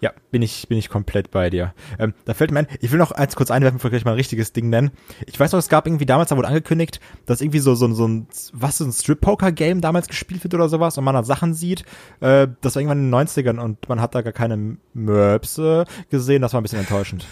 ja, 0.00 0.12
bin 0.30 0.42
ich, 0.42 0.68
bin 0.68 0.76
ich 0.76 0.90
komplett 0.90 1.30
bei 1.30 1.48
dir. 1.48 1.72
Ähm, 1.98 2.12
da 2.26 2.34
fällt 2.34 2.50
mir 2.50 2.60
ein, 2.60 2.66
ich 2.80 2.92
will 2.92 2.98
noch 2.98 3.12
eins 3.12 3.36
kurz 3.36 3.50
einwerfen, 3.50 3.78
bevor 3.78 3.92
ich 3.92 4.04
mal 4.04 4.10
ein 4.12 4.16
richtiges 4.16 4.52
Ding 4.52 4.68
nennen. 4.68 4.90
Ich 5.26 5.40
weiß 5.40 5.52
noch, 5.52 5.58
es 5.58 5.68
gab 5.70 5.86
irgendwie 5.86 6.04
damals, 6.04 6.28
da 6.28 6.36
wurde 6.36 6.48
angekündigt, 6.48 7.00
dass 7.24 7.40
irgendwie 7.40 7.60
so, 7.60 7.74
so, 7.74 7.90
so 7.94 8.06
ein, 8.06 8.26
was, 8.52 8.78
so 8.78 8.84
ein 8.84 8.92
Strip-Poker-Game 8.92 9.80
damals 9.80 10.08
gespielt 10.08 10.44
wird 10.44 10.52
oder 10.54 10.68
sowas 10.68 10.98
und 10.98 11.04
man 11.04 11.14
da 11.14 11.22
Sachen 11.22 11.54
sieht. 11.54 11.84
Äh, 12.20 12.48
das 12.60 12.74
war 12.74 12.82
irgendwann 12.82 12.98
in 12.98 13.10
den 13.10 13.28
90ern 13.28 13.58
und 13.58 13.88
man 13.88 14.00
hat 14.00 14.14
da 14.14 14.22
gar 14.22 14.32
keine 14.32 14.76
Möpse 14.92 15.84
gesehen. 16.10 16.42
Das 16.42 16.52
war 16.52 16.60
ein 16.60 16.64
bisschen 16.64 16.80
enttäuschend. 16.80 17.26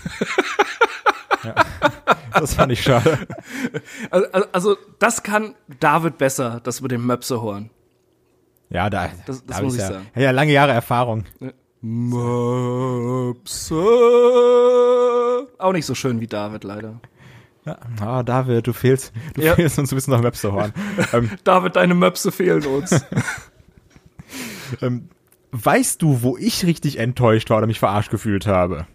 ja. 1.45 1.55
Das 2.35 2.55
fand 2.55 2.73
ich 2.73 2.83
schade. 2.83 3.19
Also, 4.11 4.27
also- 4.33 4.49
also 4.53 4.77
das 4.99 5.23
kann 5.23 5.55
David 5.81 6.19
besser, 6.19 6.61
das 6.63 6.81
mit 6.81 6.91
dem 6.91 7.07
Möpsehorn. 7.07 7.71
Ja, 8.71 8.89
da, 8.91 9.09
Das- 9.27 9.45
das 9.45 9.59
da 9.59 9.63
muss 9.63 9.75
ich 9.75 9.81
ja, 9.81 9.89
sagen. 9.89 10.07
Ja, 10.15 10.31
lange 10.31 10.53
Jahre 10.53 10.73
Erfahrung. 10.73 11.25
Möpse. 13.83 15.49
Auch 15.59 15.73
nicht 15.73 15.87
so 15.87 15.95
schön 15.95 16.21
wie 16.21 16.27
David, 16.27 16.65
leider. 16.65 17.01
Ja, 17.65 17.79
ah, 18.01 18.23
David, 18.25 18.67
du 18.67 18.73
fehlst, 18.73 19.13
du 19.35 19.43
Ja. 19.43 19.55
fehlst 19.55 19.79
uns 19.79 19.93
ein 19.93 19.95
bisschen 19.95 20.13
nach 20.15 20.21
Möpsehorn. 20.23 20.73
ähm, 21.13 21.31
David, 21.45 21.77
deine 21.77 21.95
Möpse 21.95 22.33
fehlen 22.33 22.65
uns. 22.67 23.05
ähm, 24.83 25.09
weißt 25.53 26.03
du, 26.03 26.23
wo 26.23 26.37
ich 26.37 26.65
richtig 26.67 26.99
enttäuscht 26.99 27.51
war 27.51 27.59
oder 27.59 27.67
mich 27.69 27.79
verarscht 27.79 28.11
gefühlt 28.11 28.47
habe? 28.47 28.87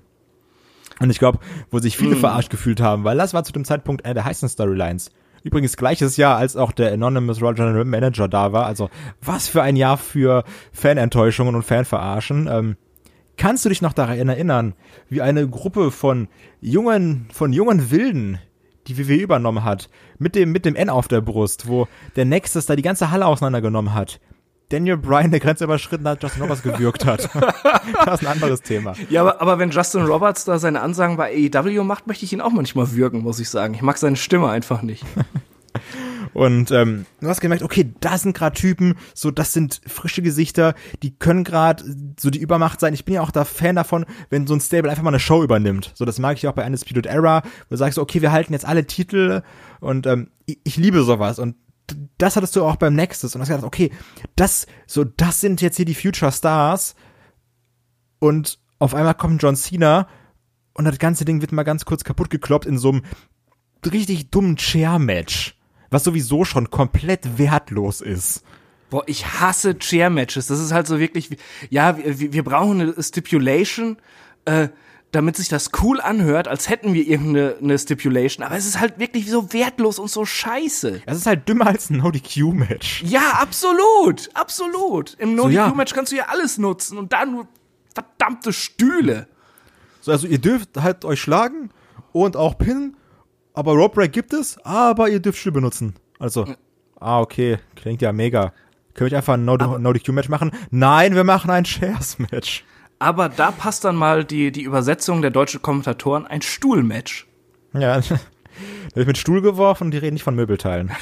Und 0.99 1.09
ich 1.09 1.19
glaube, 1.19 1.39
wo 1.71 1.79
sich 1.79 1.97
viele 1.97 2.15
verarscht 2.15 2.49
gefühlt 2.49 2.81
haben, 2.81 3.03
weil 3.03 3.17
das 3.17 3.33
war 3.33 3.43
zu 3.43 3.53
dem 3.53 3.65
Zeitpunkt 3.65 4.05
eine 4.05 4.15
der 4.15 4.25
heißen 4.25 4.49
Storylines. 4.49 5.11
Übrigens 5.43 5.77
gleiches 5.77 6.17
Jahr, 6.17 6.37
als 6.37 6.55
auch 6.55 6.71
der 6.71 6.91
Anonymous 6.91 7.41
Raw 7.41 7.53
General 7.53 7.85
Manager 7.85 8.27
da 8.27 8.51
war. 8.51 8.65
Also 8.65 8.89
was 9.21 9.47
für 9.47 9.61
ein 9.61 9.75
Jahr 9.75 9.97
für 9.97 10.43
Fanenttäuschungen 10.73 11.55
und 11.55 11.63
Fanverarschen. 11.63 12.47
Ähm, 12.51 12.77
kannst 13.37 13.63
du 13.63 13.69
dich 13.69 13.81
noch 13.81 13.93
daran 13.93 14.29
erinnern, 14.29 14.73
wie 15.09 15.21
eine 15.21 15.47
Gruppe 15.47 15.91
von 15.91 16.27
jungen, 16.59 17.27
von 17.31 17.53
jungen 17.53 17.91
Wilden 17.91 18.39
die 18.87 18.97
WWE 18.97 19.21
übernommen 19.21 19.63
hat, 19.63 19.89
mit 20.17 20.35
dem, 20.35 20.51
mit 20.51 20.65
dem 20.65 20.75
N 20.75 20.89
auf 20.89 21.07
der 21.07 21.21
Brust, 21.21 21.67
wo 21.67 21.87
der 22.15 22.25
Nexus 22.25 22.65
da 22.65 22.75
die 22.75 22.81
ganze 22.81 23.11
Halle 23.11 23.25
auseinandergenommen 23.25 23.93
hat. 23.93 24.19
Daniel 24.69 24.97
Bryan 24.97 25.31
der 25.31 25.39
Grenze 25.39 25.63
überschritten 25.63 26.07
hat, 26.07 26.21
Justin 26.21 26.43
Roberts 26.43 26.61
gewürgt 26.61 27.05
hat. 27.05 27.29
das 28.05 28.21
ist 28.21 28.27
ein 28.27 28.33
anderes 28.33 28.61
Thema. 28.61 28.93
ja, 29.09 29.21
aber, 29.21 29.41
aber 29.41 29.59
wenn 29.59 29.71
Justin 29.71 30.01
Roberts 30.01 30.43
da 30.45 30.59
seine 30.59 30.81
Ansagen 30.81 31.15
bei 31.15 31.49
AEW 31.53 31.83
macht, 31.83 32.07
möchte 32.07 32.25
ich 32.25 32.33
ihn 32.33 32.41
auch 32.41 32.51
manchmal 32.51 32.91
würgen, 32.91 33.21
muss 33.21 33.39
ich 33.39 33.49
sagen. 33.49 33.73
Ich 33.73 33.81
mag 33.81 33.97
seine 33.97 34.17
Stimme 34.17 34.49
einfach 34.49 34.81
nicht. 34.81 35.05
Und 36.33 36.69
ähm, 36.71 37.05
du 37.19 37.27
hast 37.27 37.41
gemerkt, 37.41 37.63
okay, 37.63 37.93
da 37.99 38.17
sind 38.17 38.35
gerade 38.35 38.55
Typen, 38.55 38.95
so 39.13 39.31
das 39.31 39.53
sind 39.53 39.81
frische 39.87 40.21
Gesichter, 40.21 40.75
die 41.01 41.15
können 41.17 41.43
gerade 41.43 41.83
so 42.19 42.29
die 42.29 42.39
Übermacht 42.39 42.79
sein. 42.79 42.93
Ich 42.93 43.05
bin 43.05 43.15
ja 43.15 43.21
auch 43.21 43.31
da 43.31 43.45
Fan 43.45 43.75
davon, 43.75 44.05
wenn 44.29 44.45
so 44.45 44.53
ein 44.53 44.61
Stable 44.61 44.89
einfach 44.89 45.03
mal 45.03 45.09
eine 45.09 45.19
Show 45.19 45.43
übernimmt. 45.43 45.91
So 45.95 46.05
das 46.05 46.19
mag 46.19 46.37
ich 46.37 46.47
auch 46.47 46.53
bei 46.53 46.65
Undisputed 46.65 47.05
Era, 47.05 47.41
wo 47.43 47.71
du 47.71 47.77
sagst, 47.77 47.97
okay, 47.97 48.21
wir 48.21 48.31
halten 48.31 48.53
jetzt 48.53 48.65
alle 48.65 48.85
Titel 48.85 49.41
und 49.79 50.05
ähm, 50.05 50.29
ich, 50.45 50.59
ich 50.63 50.77
liebe 50.77 51.01
sowas 51.03 51.39
und 51.39 51.55
das 52.17 52.35
hattest 52.35 52.55
du 52.55 52.63
auch 52.63 52.75
beim 52.75 52.95
Nexus 52.95 53.33
und 53.35 53.41
hast 53.41 53.49
gedacht, 53.49 53.63
okay, 53.65 53.91
das 54.35 54.67
so 54.85 55.03
das 55.03 55.41
sind 55.41 55.61
jetzt 55.61 55.77
hier 55.77 55.85
die 55.85 55.95
Future 55.95 56.31
Stars 56.31 56.95
und 58.19 58.59
auf 58.79 58.93
einmal 58.93 59.15
kommt 59.15 59.41
John 59.41 59.55
Cena 59.55 60.07
und 60.73 60.85
das 60.85 60.99
ganze 60.99 61.25
Ding 61.25 61.41
wird 61.41 61.51
mal 61.51 61.63
ganz 61.63 61.85
kurz 61.85 62.03
kaputt 62.03 62.29
gekloppt 62.29 62.65
in 62.65 62.77
so 62.77 62.89
einem 62.89 63.01
richtig 63.91 64.29
dummen 64.31 64.55
Chair-Match 64.57 65.55
was 65.89 66.03
sowieso 66.03 66.43
schon 66.43 66.69
komplett 66.69 67.37
wertlos 67.37 68.01
ist. 68.01 68.43
Boah, 68.89 69.03
ich 69.07 69.25
hasse 69.39 69.77
Chair-Matches. 69.79 70.47
Das 70.47 70.59
ist 70.59 70.73
halt 70.73 70.85
so 70.85 70.99
wirklich, 70.99 71.31
wie- 71.31 71.37
ja, 71.69 71.97
wir, 71.97 72.33
wir 72.33 72.43
brauchen 72.43 72.81
eine 72.81 73.01
Stipulation, 73.01 73.95
äh, 74.43 74.67
damit 75.11 75.37
sich 75.37 75.47
das 75.47 75.71
cool 75.81 76.01
anhört, 76.01 76.47
als 76.47 76.69
hätten 76.69 76.93
wir 76.93 77.07
irgendeine 77.07 77.55
eine 77.61 77.79
Stipulation. 77.79 78.45
Aber 78.45 78.55
es 78.57 78.65
ist 78.65 78.79
halt 78.79 78.99
wirklich 78.99 79.29
so 79.29 79.53
wertlos 79.53 79.99
und 79.99 80.09
so 80.11 80.25
scheiße. 80.25 81.01
Es 81.05 81.17
ist 81.17 81.25
halt 81.25 81.47
dümmer 81.47 81.67
als 81.67 81.89
ein 81.89 81.97
No-DQ-Match. 81.97 83.03
Ja, 83.03 83.39
absolut, 83.41 84.29
absolut. 84.33 85.15
Im 85.19 85.37
So, 85.37 85.47
ja. 85.49 85.63
No-DQ-Match 85.67 85.93
kannst 85.93 86.11
du 86.11 86.17
ja 86.17 86.25
alles 86.27 86.57
nutzen 86.57 86.97
und 86.97 87.13
dann 87.13 87.31
nur 87.31 87.47
verdammte 87.93 88.51
Stühle. 88.53 89.27
So, 90.01 90.11
also 90.11 90.27
ihr 90.27 90.39
dürft 90.39 90.77
halt 90.77 91.03
euch 91.05 91.21
schlagen 91.21 91.69
und 92.11 92.35
auch 92.35 92.57
pinnen, 92.57 92.97
aber 93.53 93.73
Rope 93.73 93.95
Break 93.95 94.11
gibt 94.13 94.33
es, 94.33 94.57
aber 94.65 95.09
ihr 95.09 95.19
dürft 95.19 95.39
Stuhl 95.39 95.51
benutzen. 95.53 95.95
Also, 96.19 96.47
ah, 96.99 97.21
okay, 97.21 97.57
klingt 97.75 98.01
ja 98.01 98.11
mega. 98.11 98.53
Können 98.93 99.09
wir 99.11 99.17
einfach 99.17 99.35
ein 99.35 99.45
No- 99.45 99.55
No-DQ-Match 99.77 100.29
machen? 100.29 100.51
Nein, 100.69 101.15
wir 101.15 101.23
machen 101.23 101.49
ein 101.49 101.65
Shares-Match. 101.65 102.65
Aber 102.99 103.29
da 103.29 103.51
passt 103.51 103.85
dann 103.85 103.95
mal 103.95 104.23
die, 104.25 104.51
die 104.51 104.63
Übersetzung 104.63 105.21
der 105.21 105.31
deutschen 105.31 105.61
Kommentatoren, 105.61 106.25
ein 106.25 106.41
Stuhlmatch. 106.41 107.27
Ja, 107.73 107.99
da 108.01 108.15
wird 108.95 109.07
mit 109.07 109.17
Stuhl 109.17 109.41
geworfen 109.41 109.85
und 109.85 109.91
die 109.91 109.97
reden 109.97 110.15
nicht 110.15 110.23
von 110.23 110.35
Möbelteilen. 110.35 110.91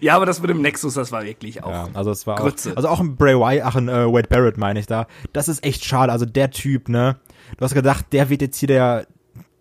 Ja, 0.00 0.16
aber 0.16 0.26
das 0.26 0.40
mit 0.40 0.50
dem 0.50 0.60
Nexus, 0.60 0.94
das 0.94 1.12
war 1.12 1.24
wirklich 1.24 1.62
auch. 1.64 1.70
Ja, 1.70 1.88
also 1.94 2.10
es 2.10 2.26
war 2.26 2.36
Grütze. 2.36 2.72
auch, 2.72 2.76
also 2.76 2.88
auch 2.88 3.00
ein 3.00 3.16
Bray 3.16 3.34
Wyatt, 3.34 3.64
ach 3.64 3.76
ein 3.76 3.88
äh, 3.88 4.06
Wade 4.06 4.28
Barrett 4.28 4.58
meine 4.58 4.80
ich 4.80 4.86
da. 4.86 5.06
Das 5.32 5.48
ist 5.48 5.64
echt 5.64 5.84
schade. 5.84 6.12
Also 6.12 6.26
der 6.26 6.50
Typ, 6.50 6.88
ne? 6.88 7.16
Du 7.56 7.64
hast 7.64 7.74
gedacht, 7.74 8.06
der 8.12 8.28
wird 8.28 8.42
jetzt 8.42 8.58
hier 8.58 8.68
der 8.68 9.06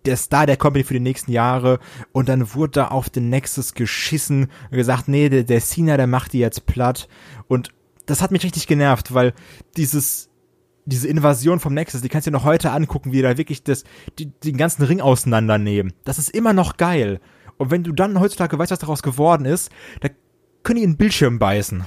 der 0.06 0.16
Star 0.16 0.46
der 0.46 0.56
Company 0.58 0.86
für 0.86 0.94
die 0.94 1.02
nächsten 1.02 1.32
Jahre 1.32 1.80
und 2.14 2.30
dann 2.30 2.54
wurde 2.54 2.72
da 2.72 2.88
auf 2.88 3.10
den 3.10 3.30
Nexus 3.30 3.74
geschissen 3.74 4.50
und 4.72 4.78
gesagt, 4.78 5.10
nee, 5.10 5.28
der, 5.28 5.44
der 5.44 5.60
Cena, 5.60 5.98
der 5.98 6.08
macht 6.08 6.32
die 6.32 6.40
jetzt 6.40 6.66
platt 6.66 7.10
und 7.50 7.70
das 8.06 8.22
hat 8.22 8.32
mich 8.32 8.44
richtig 8.44 8.68
genervt, 8.68 9.14
weil 9.14 9.34
dieses 9.76 10.30
diese 10.88 11.08
Invasion 11.08 11.60
vom 11.60 11.74
Nexus, 11.74 12.02
die 12.02 12.10
kannst 12.10 12.28
du 12.28 12.32
dir 12.32 12.38
noch 12.38 12.46
heute 12.46 12.72
angucken, 12.72 13.12
wie 13.12 13.18
die 13.18 13.22
da 13.22 13.38
wirklich 13.38 13.64
das, 13.64 13.84
die, 14.18 14.28
den 14.28 14.58
ganzen 14.58 14.84
Ring 14.84 15.02
auseinandernehmen. 15.02 15.94
Das 16.06 16.18
ist 16.18 16.30
immer 16.30 16.54
noch 16.54 16.78
geil. 16.78 17.20
Und 17.58 17.72
wenn 17.72 17.84
du 17.84 17.92
dann 17.92 18.20
heutzutage 18.20 18.58
weißt, 18.58 18.72
was 18.72 18.80
daraus 18.80 19.04
geworden 19.04 19.46
ist, 19.46 19.72
da 20.02 20.10
können 20.64 20.78
die 20.78 20.84
in 20.84 20.92
den 20.92 20.98
Bildschirm 20.98 21.40
beißen. 21.40 21.84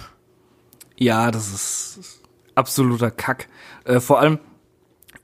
Ja, 0.98 1.30
das 1.30 1.52
ist 1.52 2.20
absoluter 2.54 3.10
Kack. 3.10 3.48
Äh, 3.84 4.00
vor 4.00 4.20
allem 4.20 4.38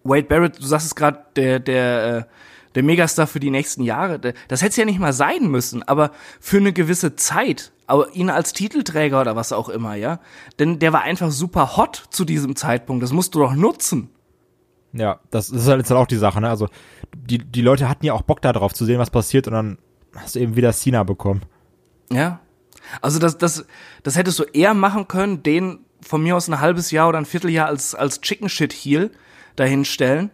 Wade 0.05 0.27
Barrett, 0.27 0.59
du 0.59 0.67
sagst 0.67 0.87
es 0.87 0.95
gerade, 0.95 1.25
der 1.37 1.61
der 1.61 2.17
äh, 2.17 2.23
der 2.77 2.83
Megastar 2.83 3.27
für 3.27 3.41
die 3.41 3.51
nächsten 3.51 3.83
Jahre. 3.83 4.21
Das 4.21 4.61
hätte 4.61 4.71
es 4.71 4.77
ja 4.77 4.85
nicht 4.85 5.01
mal 5.01 5.15
sein 5.15 5.51
müssen, 5.51 5.83
aber 5.83 6.13
für 6.41 6.59
eine 6.59 6.73
gewisse 6.75 7.17
Zeit, 7.17 7.73
aber 7.87 8.15
ihn 8.15 8.31
als 8.31 8.53
Titelträger 8.53 9.21
oder 9.21 9.37
was 9.37 9.53
auch 9.53 9.69
immer, 9.69 9.95
ja, 9.95 10.21
denn 10.59 10.79
der 10.79 10.93
war 10.93 11.03
einfach 11.03 11.31
super 11.31 11.77
hot 11.77 12.05
zu 12.11 12.25
diesem 12.25 12.57
Zeitpunkt. 12.57 13.03
Das 13.03 13.13
musst 13.13 13.35
du 13.35 13.39
doch 13.39 13.55
nutzen. 13.55 14.11
Ja, 14.93 15.21
das 15.31 15.51
ist 15.51 15.69
halt 15.69 15.79
jetzt 15.79 15.91
halt 15.91 16.01
auch 16.01 16.07
die 16.07 16.17
Sache, 16.17 16.41
ne? 16.41 16.49
Also 16.49 16.69
die, 17.15 17.39
die 17.39 17.63
Leute 17.63 17.89
hatten 17.89 18.07
ja 18.07 18.13
auch 18.13 18.23
Bock 18.23 18.41
darauf 18.41 18.73
zu 18.73 18.85
sehen, 18.85 18.99
was 18.99 19.11
passiert 19.11 19.47
und 19.47 19.53
dann 19.53 19.79
hast 20.15 20.35
du 20.35 20.41
eben 20.41 20.57
wieder 20.57 20.73
Cena 20.73 21.03
bekommen. 21.03 21.43
Ja. 22.11 22.41
Also 23.03 23.19
das, 23.19 23.37
das, 23.39 23.67
das 24.03 24.17
hättest 24.17 24.39
du 24.39 24.45
eher 24.45 24.75
machen 24.75 25.09
können, 25.09 25.43
den 25.43 25.81
von 26.01 26.23
mir 26.23 26.37
aus 26.37 26.49
ein 26.49 26.61
halbes 26.61 26.91
Jahr 26.91 27.09
oder 27.09 27.19
ein 27.19 27.25
Vierteljahr 27.25 27.67
als, 27.67 27.95
als 27.95 28.21
Chicken 28.21 28.49
Shit 28.49 28.73
Heel 28.73 29.11
dahinstellen, 29.57 30.31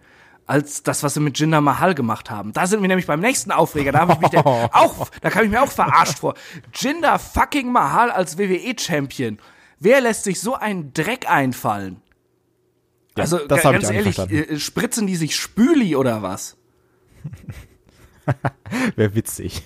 als 0.53 0.83
das, 0.83 1.03
was 1.03 1.15
sie 1.15 1.21
mit 1.21 1.39
Jinder 1.39 1.63
Mahal 1.63 1.95
gemacht 1.95 2.31
haben. 2.31 2.53
Da 2.53 2.67
sind 2.67 2.83
wir 2.83 2.89
nämlich 2.89 3.07
beim 3.07 3.21
nächsten 3.21 3.53
Aufreger. 3.53 3.91
Da 3.91 4.01
habe 4.01 4.13
ich 4.13 4.19
mich 4.21 4.29
der, 4.29 4.45
auch, 4.47 5.09
da 5.23 5.31
kam 5.31 5.45
ich 5.45 5.51
mir 5.51 5.63
auch 5.63 5.71
verarscht 5.71 6.19
vor. 6.19 6.35
Jinder 6.75 7.19
fucking 7.19 7.73
Mahal 7.73 8.11
als 8.11 8.37
WWE 8.37 8.75
Champion. 8.79 9.39
Wer 9.81 10.03
lässt 10.03 10.25
sich 10.25 10.41
so 10.41 10.55
einen 10.55 10.93
Dreck 10.93 11.27
einfallen? 11.27 12.03
Ja, 13.17 13.23
also 13.23 13.39
das 13.39 13.61
ich 13.61 13.65
ganz 13.65 13.89
nicht 13.89 13.97
ehrlich, 13.97 14.15
verstanden. 14.17 14.55
äh, 14.55 14.59
spritzen 14.59 15.07
die 15.07 15.17
sich 15.17 15.37
Spüli 15.37 15.97
oder 15.97 16.21
was? 16.21 16.59
Wäre 18.97 19.15
witzig. 19.15 19.63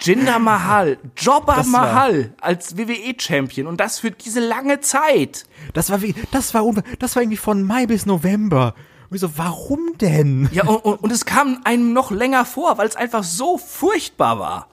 Jinder 0.00 0.38
Mahal, 0.38 0.96
Jobber 1.18 1.56
Das 1.56 1.66
Mahal 1.66 2.32
als 2.40 2.78
WWE-Champion 2.78 3.66
und 3.66 3.78
das 3.78 3.98
für 3.98 4.10
diese 4.10 4.40
lange 4.40 4.80
Zeit. 4.80 5.44
Das 5.74 5.90
war 5.90 6.00
wie, 6.00 6.14
das 6.30 6.54
war, 6.54 6.64
das 6.98 7.14
war 7.14 7.22
irgendwie 7.22 7.36
von 7.36 7.62
Mai 7.62 7.84
bis 7.84 8.06
November, 8.06 8.74
Und 9.10 9.16
ich 9.16 9.20
so, 9.20 9.36
warum 9.36 9.98
denn? 10.00 10.48
Ja, 10.52 10.64
und, 10.66 10.76
und, 10.84 11.02
und 11.02 11.10
es 11.12 11.24
kam 11.24 11.60
einem 11.64 11.92
noch 11.92 12.12
länger 12.12 12.44
vor, 12.44 12.78
weil 12.78 12.86
es 12.86 12.94
einfach 12.96 13.24
so 13.24 13.58
furchtbar 13.58 14.38
war. 14.38 14.68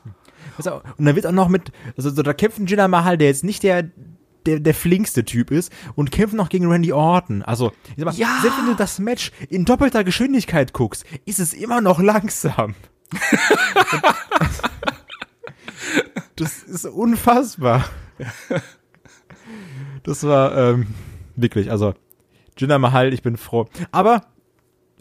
Und 0.98 1.06
dann 1.06 1.15
wird 1.15 1.25
auch 1.27 1.32
noch 1.32 1.50
mit, 1.50 1.72
also 1.98 2.10
so, 2.12 2.22
da 2.22 2.34
kämpft 2.34 2.60
ein 2.60 2.67
Jinder 2.67 2.88
Mahal, 2.88 3.17
der 3.17 3.27
jetzt 3.27 3.44
nicht 3.44 3.63
der, 3.63 3.89
der, 4.46 4.60
der 4.60 4.74
flinkste 4.74 5.25
Typ 5.25 5.51
ist 5.51 5.72
und 5.96 6.12
kämpft 6.12 6.36
noch 6.36 6.50
gegen 6.50 6.70
Randy 6.70 6.94
Orton. 6.94 7.41
Also, 7.44 7.72
ich 7.89 7.96
sag 7.98 8.06
mal, 8.06 8.13
Ja. 8.15 8.39
selbst 8.41 8.60
wenn 8.60 8.67
du 8.67 8.75
das 8.75 9.00
Match 9.00 9.32
in 9.50 9.65
doppelter 9.65 10.03
Geschwindigkeit 10.03 10.72
guckst, 10.74 11.03
ist 11.25 11.39
es 11.39 11.53
immer 11.53 11.82
noch 11.82 12.00
langsam. 12.00 12.75
das 16.36 16.63
ist 16.63 16.86
unfassbar. 16.86 17.86
Das 20.03 20.24
war 20.24 20.56
ähm, 20.58 20.88
wirklich, 21.36 21.72
also 21.72 21.94
Jinder 22.57 22.79
Mahal, 22.79 23.13
ich 23.13 23.21
bin 23.21 23.37
froh. 23.37 23.67
Aber 23.91 24.23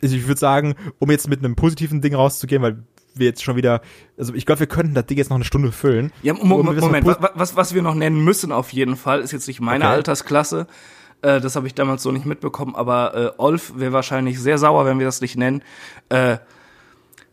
ich 0.01 0.27
würde 0.27 0.39
sagen, 0.39 0.75
um 0.99 1.11
jetzt 1.11 1.29
mit 1.29 1.41
einem 1.41 1.57
positiven 1.57 2.01
Ding 2.01 2.15
rauszugehen, 2.15 2.63
weil 2.63 2.83
wir 3.15 3.27
jetzt 3.27 3.43
schon 3.43 3.57
wieder, 3.57 3.81
also 4.19 4.35
ich 4.35 4.45
glaube, 4.47 4.61
wir 4.61 4.67
könnten 4.67 4.95
das 4.95 5.07
Ding 5.07 5.17
jetzt 5.17 5.31
noch 5.31 5.37
eine 5.37 5.45
Stunde 5.45 5.73
füllen. 5.73 6.13
Ja, 6.23 6.35
Mo 6.35 6.57
Um 6.57 6.67
Moment, 6.67 7.07
was, 7.07 7.57
was 7.57 7.75
wir 7.75 7.83
noch 7.83 7.95
nennen 7.95 8.23
müssen 8.23 8.53
auf 8.53 8.73
jeden 8.73 8.97
Fall, 8.97 9.21
ist 9.21 9.33
jetzt 9.33 9.49
nicht 9.49 9.61
meine 9.61 9.85
Okay. 9.85 9.95
Altersklasse. 9.95 10.67
Äh, 11.23 11.41
das 11.41 11.57
habe 11.57 11.67
ich 11.67 11.75
damals 11.75 12.03
so 12.03 12.13
nicht 12.13 12.27
mitbekommen, 12.27 12.75
aber 12.77 13.15
äh, 13.15 13.31
Olf 13.39 13.73
wäre 13.77 13.93
wahrscheinlich 13.93 14.39
sehr 14.41 14.59
sauer, 14.59 14.85
wenn 14.85 14.99
wir 14.99 15.07
das 15.07 15.21
nicht 15.21 15.37
nennen. 15.37 15.63
Äh, 16.11 16.39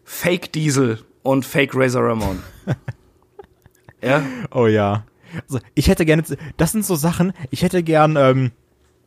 Fake 0.06 0.52
Diesel 0.54 1.00
und 1.22 1.46
Fake 1.46 1.72
Razor 1.76 2.04
Ramon. 2.04 2.40
ja, 4.02 4.24
Oh 4.52 4.68
ja. 4.68 5.06
Also 5.50 5.60
ich 5.74 5.88
hätte 5.88 6.06
gerne, 6.06 6.24
das 6.58 6.72
sind 6.72 6.86
so 6.86 6.96
Sachen, 6.96 7.34
ich 7.50 7.64
hätte 7.64 7.82
gern 7.84 8.16
ähm, 8.18 8.52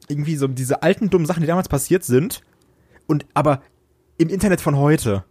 irgendwie 0.08 0.36
so 0.36 0.46
diese 0.48 0.82
alten 0.82 1.10
dummen 1.10 1.26
Sachen, 1.26 1.40
die 1.40 1.46
damals 1.46 1.68
passiert 1.68 2.04
sind, 2.04 2.42
und 3.06 3.26
aber 3.34 3.62
im 4.18 4.28
Internet 4.28 4.60
von 4.60 4.76
heute. 4.76 5.24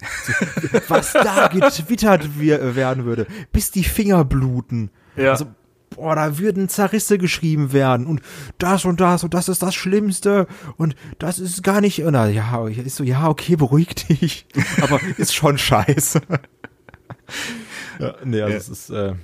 Was 0.88 1.12
da 1.12 1.48
getwittert 1.48 2.38
wir- 2.38 2.74
werden 2.74 3.04
würde, 3.04 3.26
bis 3.52 3.70
die 3.70 3.84
Finger 3.84 4.24
bluten. 4.24 4.90
Ja. 5.16 5.32
Also, 5.32 5.46
boah, 5.94 6.14
da 6.14 6.38
würden 6.38 6.68
Zerrisse 6.68 7.18
geschrieben 7.18 7.72
werden 7.72 8.06
und 8.06 8.22
das 8.58 8.84
und 8.86 9.00
das 9.00 9.24
und 9.24 9.34
das 9.34 9.48
ist 9.48 9.62
das 9.62 9.74
Schlimmste 9.74 10.46
und 10.76 10.94
das 11.18 11.38
ist 11.38 11.62
gar 11.62 11.80
nicht, 11.80 11.98
na, 12.04 12.28
ja, 12.28 12.66
ist 12.68 12.96
so, 12.96 13.04
ja, 13.04 13.28
okay, 13.28 13.56
beruhig 13.56 13.94
dich, 13.94 14.46
aber 14.80 15.00
ist 15.18 15.34
schon 15.34 15.58
scheiße. 15.58 16.22
ja, 17.98 18.14
nee, 18.24 18.40
also 18.40 18.56
es 18.56 18.68
ist, 18.68 18.90
äh, 18.90 19.14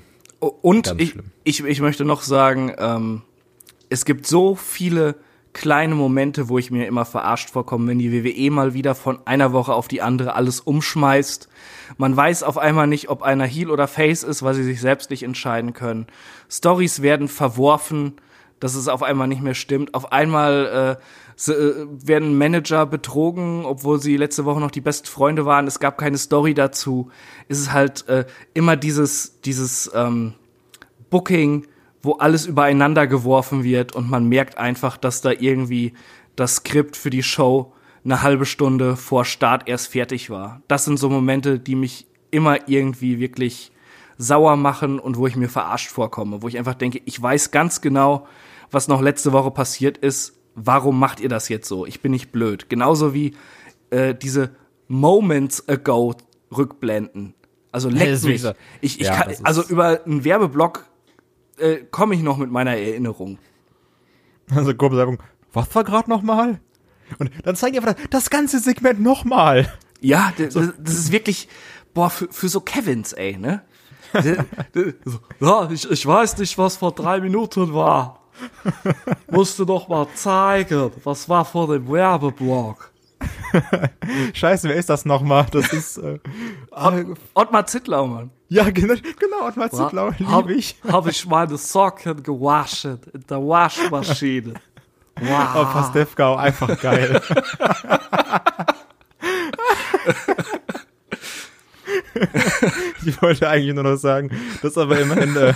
Und 0.41 0.95
ich, 0.99 1.17
ich, 1.45 1.65
ich 1.65 1.81
möchte 1.81 2.05
noch 2.05 2.23
sagen, 2.23 2.73
ähm, 2.79 3.23
es 3.89 4.05
gibt 4.05 4.27
so 4.27 4.55
viele 4.55 5.17
kleine 5.53 5.95
Momente, 5.95 6.51
wo 6.51 6.59
ich 6.59 6.71
mir 6.71 6.87
immer 6.87 7.07
verarscht 7.07 7.49
vorkomme, 7.49 7.89
wenn 7.89 7.99
die 7.99 8.13
WWE 8.13 8.51
mal 8.51 8.75
wieder 8.75 8.95
von 8.95 9.27
einer 9.27 9.53
Woche 9.53 9.73
auf 9.73 9.89
die 9.89 10.03
andere 10.03 10.35
alles 10.35 10.61
umschmeißt. 10.61 11.49
Man 11.97 12.15
weiß 12.15 12.43
auf 12.43 12.59
einmal 12.59 12.87
nicht, 12.87 13.09
ob 13.09 13.23
einer 13.23 13.47
Heel 13.47 13.71
oder 13.71 13.89
Face 13.89 14.23
ist, 14.23 14.43
weil 14.43 14.53
sie 14.53 14.65
sich 14.65 14.83
selbst 14.83 15.09
nicht 15.09 15.23
entscheiden 15.23 15.73
können. 15.73 16.09
Stories 16.51 17.01
werden 17.01 17.29
verworfen, 17.29 18.17
dass 18.61 18.75
es 18.75 18.87
auf 18.87 19.03
einmal 19.03 19.29
nicht 19.29 19.43
mehr 19.43 19.55
stimmt. 19.55 19.95
Auf 19.95 20.13
einmal 20.13 20.99
äh, 21.49 21.51
äh, 21.51 21.87
werden 21.89 22.37
Manager 22.37 22.85
betrogen, 22.85 23.65
obwohl 23.65 24.01
sie 24.01 24.19
letzte 24.19 24.45
Woche 24.45 24.61
noch 24.61 24.71
die 24.71 24.83
besten 24.83 25.07
Freunde 25.07 25.47
waren. 25.47 25.67
Es 25.67 25.81
gab 25.81 25.97
keine 25.97 26.19
Story 26.19 26.53
dazu. 26.53 27.11
Es 27.49 27.59
ist 27.59 27.73
halt 27.73 28.07
äh, 28.09 28.27
immer 28.53 28.77
dieses, 28.77 29.41
dieses 29.41 29.91
ähm, 29.95 30.35
Booking, 31.09 31.67
wo 32.07 32.13
alles 32.15 32.47
übereinander 32.47 33.07
geworfen 33.07 33.65
wird 33.65 33.95
und 33.95 34.09
man 34.09 34.29
merkt 34.29 34.59
einfach, 34.59 34.97
dass 34.97 35.21
da 35.21 35.33
irgendwie 35.33 35.93
das 36.37 36.57
Skript 36.57 36.97
für 36.97 37.11
die 37.11 37.23
Show 37.23 37.73
eine 38.05 38.23
halbe 38.23 38.47
Stunde 38.47 38.97
vor 38.97 39.25
Start 39.25 39.69
erst 39.69 39.89
fertig 39.89 40.31
war. 40.31 40.63
Das 40.69 40.85
sind 40.85 40.99
so 40.99 41.11
Momente, 41.11 41.59
die 41.59 41.75
mich 41.75 42.07
immer 42.31 42.69
irgendwie 42.69 43.19
wirklich 43.19 43.73
sauer 44.17 44.57
machen 44.57 44.99
und 44.99 45.17
wo 45.17 45.27
ich 45.27 45.37
mir 45.37 45.49
verarscht 45.49 45.91
vorkomme, 45.91 46.43
wo 46.43 46.49
ich 46.49 46.57
einfach 46.57 46.75
denke, 46.75 47.03
ich 47.05 47.21
weiß 47.21 47.51
ganz 47.51 47.81
genau, 47.81 48.27
was 48.71 48.89
noch 48.89 49.03
letzte 49.03 49.33
Woche 49.33 49.51
passiert 49.51 49.99
ist. 49.99 50.35
Warum 50.55 50.99
macht 50.99 51.21
ihr 51.21 51.29
das 51.29 51.49
jetzt 51.49 51.69
so? 51.69 51.85
Ich 51.85 52.01
bin 52.01 52.13
nicht 52.13 52.33
blöd. 52.33 52.71
Genauso 52.71 53.13
wie 53.13 53.35
äh, 53.91 54.15
diese 54.15 54.51
Moments 54.89 55.69
ago 55.69 56.15
Rückblenden. 56.57 57.35
Also 57.73 57.89
leck 57.91 58.23
mich. 58.23 58.45
Ich, 58.81 59.01
ich 59.01 59.07
Ja, 59.07 59.23
kann, 59.23 59.35
also 59.43 59.63
über 59.65 60.01
einen 60.07 60.25
Werbeblock 60.25 60.87
äh, 61.59 61.77
komme 61.91 62.15
ich 62.15 62.23
noch 62.23 62.37
mit 62.37 62.51
meiner 62.51 62.77
Erinnerung. 62.77 63.39
Also 64.51 64.75
Kurzbeschreibung, 64.75 65.19
was 65.53 65.75
war 65.75 65.85
gerade 65.85 66.09
nochmal? 66.11 66.61
Und 67.19 67.31
dann 67.45 67.57
zeigen 67.57 67.75
die 67.75 67.81
einfach 67.81 68.01
das 68.11 68.31
ganze 68.31 68.59
Segment 68.59 69.01
nochmal. 69.01 69.73
Ja, 70.01 70.33
das, 70.37 70.55
das 70.55 70.95
ist 70.95 71.13
wirklich, 71.13 71.49
boah, 71.95 72.11
für, 72.11 72.29
für 72.31 72.49
so 72.49 72.61
Kevins, 72.61 73.13
ey, 73.13 73.37
ne? 73.37 73.63
So, 75.05 75.19
Ja, 75.41 75.71
ich, 75.71 75.91
ich 75.91 76.07
weiß 76.07 76.39
nicht, 76.39 76.57
was 76.59 76.77
vor 76.77 76.93
drei 76.93 77.21
Minuten 77.21 77.73
war. 77.75 78.21
Musste 79.31 79.65
doch 79.67 79.89
mal 79.89 80.07
zeigen, 80.15 80.91
was 81.05 81.29
war 81.29 81.45
vor 81.45 81.69
dem 81.69 81.91
Werbeblock. 81.91 82.93
Scheiße, 84.35 84.69
wer 84.69 84.77
ist 84.77 84.91
das 84.91 85.05
nochmal? 85.05 85.47
Das 85.51 85.73
ist, 85.73 85.99
äh, 85.99 86.19
ah, 86.71 86.93
Ottmar 87.35 87.67
Zittlau, 87.67 88.07
Mann. 88.07 88.31
ja, 88.49 88.69
genau, 88.71 88.95
genau, 89.19 89.47
Ottmar 89.47 89.71
Zittlau, 89.71 90.13
Hab- 90.13 90.47
liebe 90.49 90.59
ich. 90.59 90.77
Hab 90.87 91.07
ich 91.07 91.27
meine 91.27 91.57
Socken 91.57 92.23
gewaschen 92.23 92.99
in 93.13 93.25
der 93.29 93.39
Waschmaschine. 93.39 94.55
Wow. 95.19 95.49
Oh, 95.55 95.65
Pastewka, 95.65 96.37
einfach 96.37 96.79
geil. 96.81 97.23
ich 103.07 103.23
wollte 103.23 103.49
eigentlich 103.49 103.75
nur 103.75 103.85
noch 103.85 103.97
sagen, 103.97 104.31
dass 104.63 104.77
aber 104.77 104.99
immerhin 105.01 105.37
äh, 105.37 105.55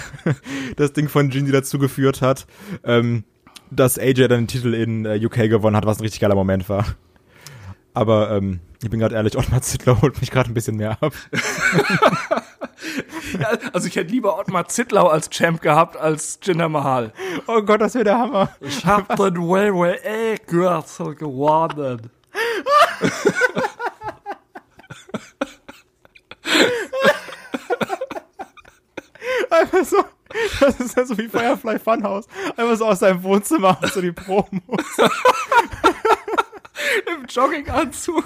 das 0.77 0.93
Ding 0.93 1.09
von 1.09 1.29
Gene 1.29 1.51
dazu 1.53 1.79
geführt 1.79 2.23
hat, 2.23 2.47
ähm, 2.85 3.25
dass 3.71 3.99
AJ 3.99 4.29
dann 4.29 4.43
den 4.43 4.49
Titel 4.49 4.75
in 4.75 5.05
äh, 5.05 5.21
UK 5.25 5.49
gewonnen 5.49 5.77
hat, 5.77 5.87
was 5.87 5.99
ein 5.99 6.03
richtig 6.03 6.21
geiler 6.21 6.35
Moment 6.35 6.69
war. 6.69 6.85
Aber 7.95 8.31
ähm, 8.31 8.61
ich 8.83 8.91
bin 8.91 9.01
gerade 9.01 9.15
ehrlich, 9.15 9.37
Ottmar 9.39 9.63
Zittler 9.63 10.01
holt 10.01 10.21
mich 10.21 10.31
gerade 10.31 10.51
ein 10.51 10.55
bisschen 10.55 10.77
mehr 10.77 10.99
ab. 11.01 11.13
Ja, 13.39 13.51
also 13.73 13.87
ich 13.87 13.97
hätte 13.97 14.11
lieber 14.11 14.39
Ottmar 14.39 14.69
Zittlau 14.69 15.07
als 15.07 15.31
Champ 15.31 15.61
gehabt 15.61 15.97
als 15.97 16.39
Jinder 16.43 16.69
Mahal. 16.69 17.13
Oh 17.47 17.63
Gott, 17.63 17.81
das 17.81 17.95
wäre 17.95 18.05
der 18.05 18.19
Hammer. 18.19 18.51
Ich 18.61 18.85
hab 18.85 19.17
den 19.17 19.37
WWE-Gürtel 19.37 21.15
gewonnen. 21.15 22.11
Einfach 29.51 29.85
so, 29.85 30.05
das 30.61 30.81
ist 30.81 30.97
ja 30.97 31.05
so 31.05 31.19
wie 31.19 31.29
Firefly 31.29 31.79
Funhouse. 31.79 32.27
Einfach 32.57 32.77
so 32.77 32.87
aus 32.87 33.01
seinem 33.01 33.23
Wohnzimmer 33.23 33.79
so 33.93 34.01
die 34.01 34.13
Promos. 34.13 34.85
Jogginganzug. 37.31 38.25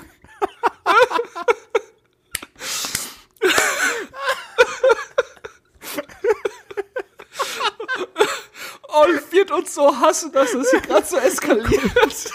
Olf 8.88 9.32
wird 9.32 9.50
uns 9.50 9.74
so 9.74 9.94
hassen, 10.00 10.32
dass 10.32 10.54
es 10.54 10.70
hier 10.70 10.80
gerade 10.80 11.06
so 11.06 11.16
eskaliert. 11.16 12.32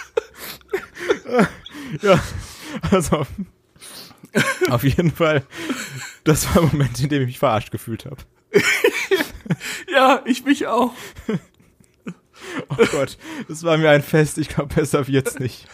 Ja, 2.02 2.22
also 2.92 3.26
auf 4.70 4.84
jeden 4.84 5.12
Fall, 5.12 5.44
das 6.24 6.46
war 6.48 6.64
ein 6.64 6.70
Moment, 6.72 7.00
in 7.00 7.10
dem 7.10 7.22
ich 7.22 7.28
mich 7.28 7.40
verarscht 7.40 7.72
gefühlt 7.72 8.06
habe. 8.06 8.18
Ja, 9.90 10.22
ich 10.26 10.44
mich 10.44 10.68
auch. 10.68 10.94
Oh 12.70 12.86
Gott, 12.92 13.18
das 13.48 13.64
war 13.64 13.78
mir 13.78 13.90
ein 13.90 14.04
Fest. 14.04 14.38
Ich 14.38 14.50
glaube, 14.50 14.76
besser 14.76 15.08
wird's 15.08 15.40
nicht. 15.40 15.68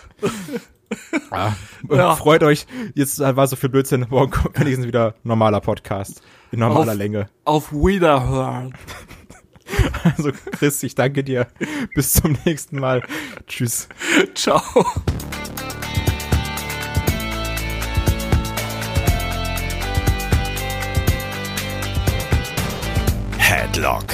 Ah, 1.31 1.53
Ja. 1.89 2.15
Freut 2.15 2.43
euch, 2.43 2.65
jetzt 2.93 3.19
war 3.19 3.47
so 3.47 3.55
viel 3.55 3.69
Blödsinn. 3.69 4.05
Morgen 4.09 4.31
kommt 4.31 4.59
wenigstens 4.59 4.87
wieder 4.87 5.15
normaler 5.23 5.61
Podcast. 5.61 6.21
In 6.51 6.59
normaler 6.59 6.91
Auf- 6.93 6.97
Länge. 6.97 7.25
Auf 7.45 7.71
Wiederhören. 7.71 8.73
Also 10.03 10.29
Chris, 10.51 10.83
ich 10.83 10.93
danke 10.93 11.23
dir. 11.23 11.47
Bis 11.95 12.13
zum 12.13 12.37
nächsten 12.45 12.79
Mal. 12.79 13.01
Tschüss. 13.47 13.89
Ciao. 14.35 14.61
Headlock, 23.37 24.05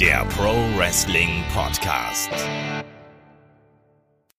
der 0.00 0.24
Pro 0.36 0.54
Wrestling 0.76 1.42
Podcast. 1.54 2.30